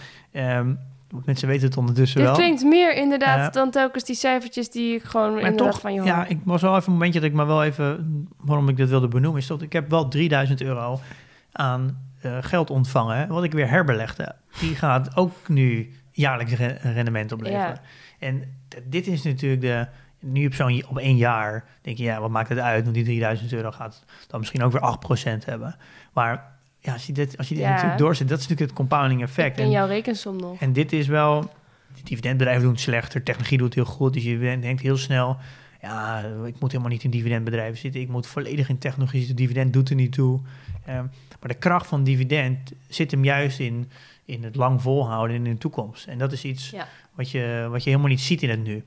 [1.11, 2.37] Want mensen weten het ondertussen dit wel.
[2.37, 3.49] klinkt meer inderdaad Ja.
[3.51, 6.09] dan telkens die cijfertjes die ik gewoon Maar toch, van je hoor.
[6.09, 8.89] ja, ik was wel even een momentje dat ik me wel even, waarom ik dit
[8.89, 11.01] wilde benoemen, is dat ik heb wel 3000 euro
[11.53, 14.35] aan eh, geld ontvangen, wat ik weer herbelegde.
[14.61, 17.67] Die gaat ook nu jaarlijks re- rendement opleveren.
[17.67, 17.81] Ja.
[18.23, 18.45] En
[18.85, 19.87] dit is natuurlijk de,
[20.21, 22.83] nu op zo'n op één jaar, denk je, ja, wat maakt het uit?
[22.83, 24.83] Want die 3000 euro gaat dan misschien ook weer
[25.41, 25.77] 8% hebben.
[26.13, 27.71] Maar ja, als je dit, als je dit Ja.
[27.71, 29.59] natuurlijk doorzet, dat is natuurlijk het compounding effect.
[29.59, 30.61] En- jouw rekensom nog.
[30.61, 31.51] en dit is wel,
[32.03, 34.13] dividendbedrijven doen het slechter, technologie doet het heel goed.
[34.13, 35.37] Dus je denkt heel snel,
[35.83, 38.01] ja, ik moet helemaal niet in dividendbedrijven zitten.
[38.01, 39.37] Ik moet volledig in technologie zitten.
[39.37, 40.41] Dividend doet er niet toe.
[40.85, 41.05] Ehm,
[41.41, 43.91] maar de kracht van dividend zit hem juist in,
[44.25, 46.07] in het lang volhouden en in de toekomst.
[46.07, 46.87] En dat is iets Ja.
[47.15, 48.85] wat, je, wat je helemaal niet ziet in het nu.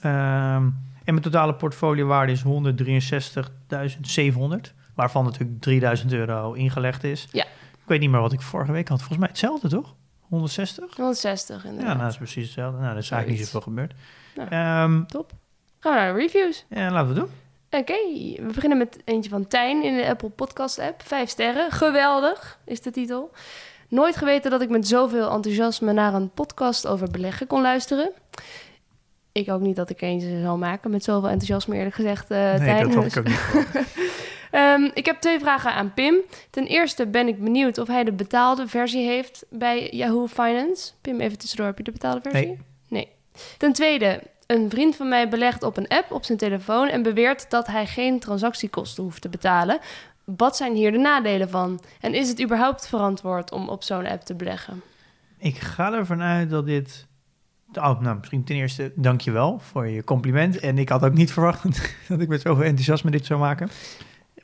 [0.00, 0.62] Ehm,
[1.04, 4.72] en mijn totale portfoliowaarde is 163.700.
[4.94, 7.28] Waarvan natuurlijk 3000 euro ingelegd is.
[7.32, 7.44] Ja.
[7.72, 8.98] Ik weet niet meer wat ik vorige week had.
[8.98, 9.94] Volgens mij hetzelfde, toch?
[10.20, 10.96] 160?
[10.96, 11.92] 160 Ja, inderdaad.
[11.94, 12.80] nou, dat is precies hetzelfde.
[12.80, 13.94] Nou, dat is eigenlijk niet zoveel gebeurd.
[14.36, 14.48] Nou.
[14.50, 15.32] Ehm, Top.
[15.80, 16.64] Gaan we naar de reviews.
[16.68, 17.28] ja, laten we doen.
[17.70, 17.92] Oké,
[18.36, 21.02] we beginnen met eentje van Tijn in de Apple Podcast app.
[21.06, 21.70] Vijf sterren.
[21.72, 23.30] Geweldig is de titel.
[23.88, 28.10] Nooit geweten dat ik met zoveel enthousiasme naar een podcast over beleggen kon luisteren.
[29.32, 32.30] Ik ook niet dat ik eentje zou maken met zoveel enthousiasme, eerlijk gezegd.
[32.30, 32.82] eh nee, Tijn.
[32.84, 33.86] dat had ik ook niet.
[34.50, 36.14] Ehm, ik heb twee vragen aan Pim.
[36.50, 40.92] Ten eerste ben ik benieuwd of hij de betaalde versie heeft bij Yahoo Finance.
[41.00, 42.46] Pim, even tussendoor, heb je de betaalde versie?
[42.46, 42.58] Nee.
[42.88, 43.08] Nee.
[43.58, 47.50] Ten tweede, een vriend van mij belegt op een app op zijn telefoon en beweert
[47.50, 49.78] dat hij geen transactiekosten hoeft te betalen.
[50.36, 51.80] Wat zijn hier de nadelen van?
[52.00, 54.82] En is het überhaupt verantwoord om op zo'n app te beleggen?
[55.38, 57.06] Ik ga ervan uit dat dit...
[57.74, 60.58] Oh, nou, misschien ten eerste dankjewel voor je compliment.
[60.60, 61.62] En ik had ook niet verwacht
[62.08, 63.68] dat ik met zoveel enthousiasme dit zou maken.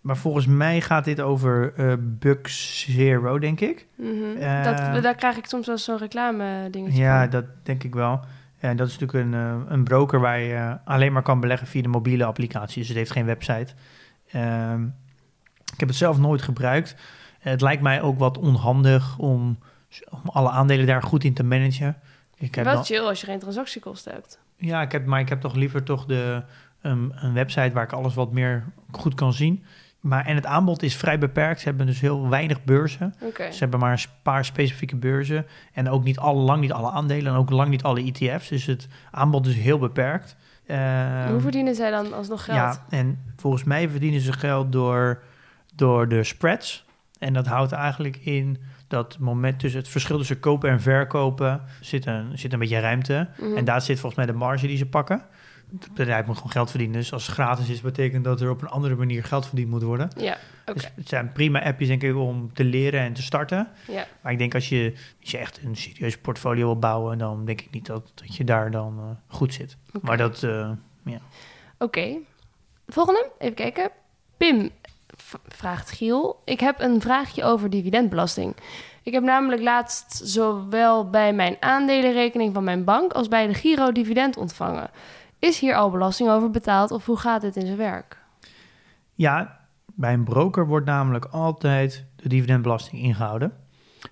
[0.03, 3.87] Maar volgens mij gaat dit over eh Bug Zero, denk ik.
[3.97, 4.37] Mhm.
[4.39, 7.31] Eh, dat, daar krijg ik soms wel zo'n reclame dingetje Ja, van.
[7.31, 8.21] dat denk ik wel.
[8.59, 11.83] En dat is natuurlijk een, eh, een broker waar je alleen maar kan beleggen via
[11.83, 12.79] de mobiele applicatie.
[12.79, 13.73] Dus het heeft geen website.
[14.31, 14.83] Ehm,
[15.75, 16.97] ik heb het zelf nooit gebruikt.
[17.41, 19.59] het lijkt mij ook wat onhandig om,
[20.11, 21.97] om alle aandelen daar goed in te managen.
[22.37, 24.39] Ik heb Wel dan- chill als je geen transactiekosten hebt.
[24.57, 26.43] ja, ik heb, maar ik heb toch liever toch de,
[26.83, 29.65] um, een website waar ik alles wat meer goed kan zien.
[30.01, 31.61] Maar, en het aanbod is vrij beperkt.
[31.61, 33.15] Ze hebben dus heel weinig beurzen.
[33.37, 35.47] Ze hebben maar een paar specifieke beurzen.
[35.73, 38.49] En ook niet alle, lang niet alle aandelen en ook lang niet alle ETF's.
[38.49, 40.37] Dus het aanbod is heel beperkt.
[40.67, 42.57] Ehm, Hoe verdienen zij dan alsnog geld?
[42.59, 45.23] Ja, en volgens mij verdienen ze geld door,
[45.77, 46.85] door de spreads.
[47.19, 48.59] En dat houdt eigenlijk in
[48.89, 53.29] dat moment tussen het verschil tussen kopen en verkopen zit een, zit een beetje ruimte.
[53.39, 53.57] Mhm.
[53.57, 55.23] En daar zit volgens mij de marge die ze pakken.
[55.79, 56.99] Het bedrijf moet gewoon geld verdienen.
[56.99, 59.83] Dus als het gratis is, betekent dat er op een andere manier geld verdiend moet
[59.83, 60.11] worden.
[60.17, 60.73] Ja, oké.
[60.73, 63.69] Dus het zijn prima appjes denk ik om te leren en te starten.
[63.89, 64.07] Ja.
[64.21, 67.61] Maar ik denk als je, als je echt een serieus portfolio wil bouwen, dan denk
[67.61, 69.77] ik niet dat, dat je daar dan eh, goed zit.
[70.01, 70.71] Maar dat, eh,
[71.79, 72.17] Oké.
[72.87, 73.91] Volgende, even kijken.
[74.37, 74.71] Pim
[75.47, 76.43] vraagt Giel.
[76.45, 78.57] Ik heb een vraagje over dividendbelasting.
[79.03, 83.93] Ik heb namelijk laatst zowel bij mijn aandelenrekening van mijn bank als bij de Giro
[83.93, 84.91] dividend ontvangen.
[85.39, 88.19] Is hier al belasting over betaald of hoe gaat dit in zijn werk?
[89.15, 93.53] Ja, bij een broker wordt namelijk altijd de dividendbelasting ingehouden.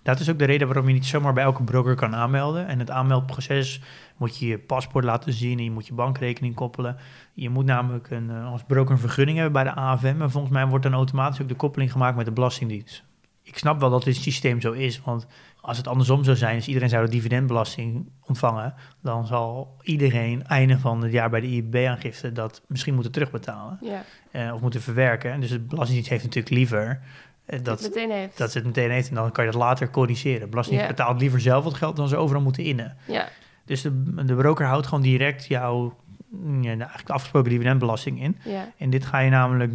[0.03, 2.66] Dat is ook de reden waarom je niet zomaar bij elke broker kan aanmelden.
[2.66, 3.80] En het aanmeldproces
[4.16, 6.97] moet je je paspoort laten zien en je moet je bankrekening koppelen.
[7.32, 10.22] Je moet namelijk een, eh, als broker een vergunning hebben bij de AFM.
[10.22, 13.05] En volgens mij wordt dan automatisch ook de koppeling gemaakt met de Belastingdienst.
[13.43, 15.26] Ik snap wel dat dit systeem zo is, want
[15.61, 20.78] als het andersom zou zijn, dus iedereen zou de dividendbelasting ontvangen, dan zal iedereen einde
[20.78, 25.40] van het jaar bij de IB-aangifte dat misschien moeten terugbetalen Ja, eh, of moeten verwerken.
[25.40, 27.01] Dus de Belastingdienst heeft natuurlijk liever
[27.57, 28.38] dat dat, meteen heeft.
[28.38, 30.48] dat ze het meteen heeft en dan kan je dat later corrigeren.
[30.80, 30.86] Ja.
[30.86, 32.96] betaalt liever zelf wat geld dan ze overal moeten innen.
[33.07, 33.28] Ja,
[33.64, 35.96] Dus de, de broker houdt gewoon direct jouw
[36.42, 38.36] ja, nou, eigenlijk afgesproken dividendbelasting in.
[38.44, 38.68] Ja.
[38.78, 39.72] En dit ga je namelijk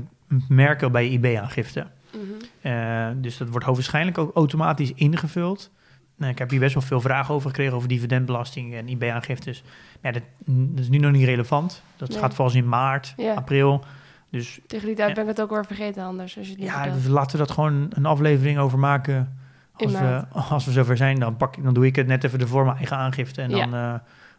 [0.47, 1.87] merken bij je IB-aangifte.
[2.11, 2.21] Mhm.
[2.61, 5.71] Eh, dus dat wordt hoogstwaarschijnlijk ook automatisch ingevuld.
[6.15, 9.63] Nou, ik heb hier best wel veel vragen over gekregen over dividendbelasting en IB-aangiftes.
[10.01, 11.83] Ja, dat, dat is nu nog niet relevant.
[11.97, 12.17] Dat Nee.
[12.19, 13.33] gaat volgens in maart, Ja.
[13.33, 13.83] april.
[14.29, 15.13] Dus Tegen die tijd Ja.
[15.13, 16.37] ben ik het ook weer vergeten anders.
[16.37, 17.01] Als je het niet ja, vertelt.
[17.03, 19.37] dus laten we dat gewoon een aflevering over maken.
[19.73, 22.39] Als we, als we zover zijn, dan, pak, ik- dan doe ik het net even
[22.39, 23.41] ervoor mijn eigen aangifte.
[23.41, 23.65] En Ja.
[23.65, 23.93] dan eh,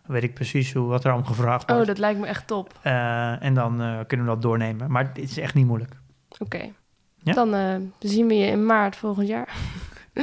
[0.06, 1.80] weet ik precies hoe, wat er om gevraagd wordt.
[1.82, 2.78] Oh, dat lijkt me echt top.
[2.82, 4.90] Eh, en dan eh, kunnen we dat doornemen.
[4.90, 5.92] Maar het is echt niet moeilijk.
[6.38, 6.60] Oké.
[7.22, 7.32] Ja?
[7.32, 7.54] Dan
[7.98, 9.48] zien we je in maart volgend jaar.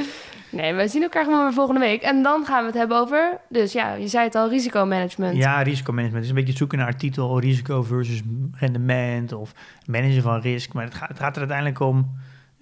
[0.50, 2.02] nee, we zien elkaar gewoon weer volgende week.
[2.02, 3.40] En dan gaan we het hebben over...
[3.48, 5.36] Dus ja, je zei het al, risicomanagement.
[5.36, 8.22] Ja, risicomanagement is een beetje zoeken naar titel, risico versus
[8.52, 9.52] rendement of
[9.86, 10.72] managen van risk.
[10.72, 12.10] Maar het gaat, het gaat er uiteindelijk om.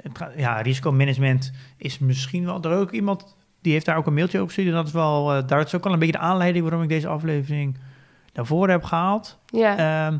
[0.02, 2.62] Het gaat, ja, risicomanagement is misschien wel.
[2.62, 4.68] Er ook iemand die heeft daar ook een mailtje over gestuurd.
[4.68, 6.88] En dat is wel, eh, daar is ook al een beetje de aanleiding waarom ik
[6.88, 7.76] deze aflevering
[8.34, 9.38] naar voren heb gehaald.
[9.46, 9.76] Ja,
[10.06, 10.12] Ehm,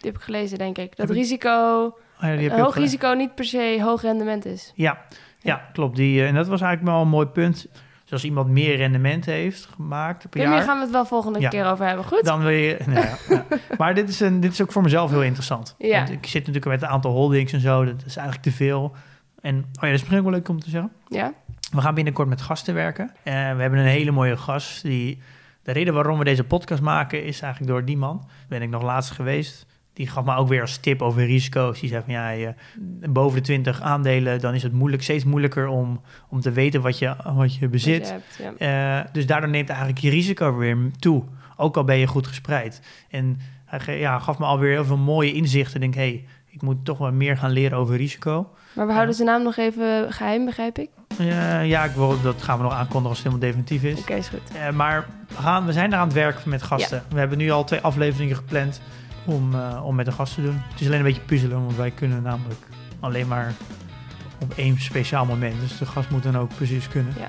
[0.00, 0.96] die heb ik gelezen, denk ik.
[0.96, 3.78] Dat ik- risico, oh ja, die heb een je ook hoog risico niet per se
[3.82, 4.72] hoog rendement is.
[4.74, 4.98] Ja,
[5.40, 5.96] ja klopt.
[5.96, 7.66] Die, eh, en dat was eigenlijk wel een mooi punt.
[8.02, 10.62] Dus als iemand meer rendement heeft gemaakt per Hier jaar...
[10.62, 11.48] gaan we het wel volgende Ja.
[11.48, 12.04] keer over hebben.
[12.04, 12.24] Goed?
[12.24, 12.76] Dan wil je.
[12.86, 13.44] nou ja, ja.
[13.78, 15.74] Maar dit is, een, dit is ook voor mezelf heel interessant.
[15.78, 15.96] Ja.
[15.98, 17.84] Want ik zit natuurlijk met een aantal holdings en zo.
[17.84, 18.94] Dat is eigenlijk te veel.
[19.40, 20.92] En oh ja, dat is misschien ook wel leuk om te zeggen.
[21.08, 21.32] Ja?
[21.70, 23.10] We gaan binnenkort met gasten werken.
[23.22, 24.82] Eh, we hebben een hele mooie gast.
[24.82, 25.22] Die,
[25.62, 28.28] de reden waarom we deze podcast maken is eigenlijk door die man.
[28.48, 29.66] Ben ik nog laatst geweest.
[29.98, 31.80] Die gaf me ook weer als tip over risico's.
[31.80, 32.54] Die zei van ja, je,
[33.10, 36.98] boven de 20 aandelen, dan is het moeilijk, steeds moeilijker om, om te weten wat
[36.98, 38.06] je, wat je bezit.
[38.06, 39.00] Je hebt, ja.
[39.00, 41.24] Eh, dus daardoor neemt eigenlijk je risico weer toe.
[41.56, 42.82] Ook al ben je goed gespreid.
[43.10, 45.74] En hij ja, gaf me alweer heel veel mooie inzichten.
[45.74, 48.50] Ik denk, hé, hey, ik moet toch wel meer gaan leren over risico.
[48.72, 50.88] Maar we houden zijn naam nog even geheim, begrijp ik?
[51.62, 54.00] Ja, ik wil, dat gaan we nog aankondigen als het helemaal definitief is.
[54.00, 54.40] Oké, is goed.
[54.54, 57.02] Eh, maar we, gaan, we zijn er aan het werk met gasten.
[57.10, 58.80] We hebben nu al twee afleveringen gepland
[59.28, 60.62] om, eh, om met een gast te doen.
[60.70, 62.60] Het is alleen een beetje puzzelen, want wij kunnen namelijk
[63.00, 63.52] alleen maar
[64.42, 65.60] op één speciaal moment.
[65.60, 67.14] Dus de gast moet dan ook precies kunnen.
[67.18, 67.26] Ja.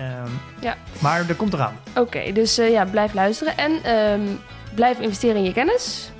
[0.00, 0.30] Ehm,
[0.60, 0.76] Ja.
[1.00, 1.74] Maar er komt eraan.
[1.96, 4.20] Oké, dus eh, ja, blijf luisteren en ehm,
[4.74, 6.10] blijf investeren in je kennis.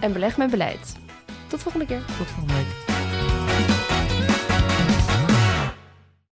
[0.00, 0.96] En beleg met beleid.
[1.46, 2.00] Tot volgende keer.
[2.18, 2.85] Tot volgende week.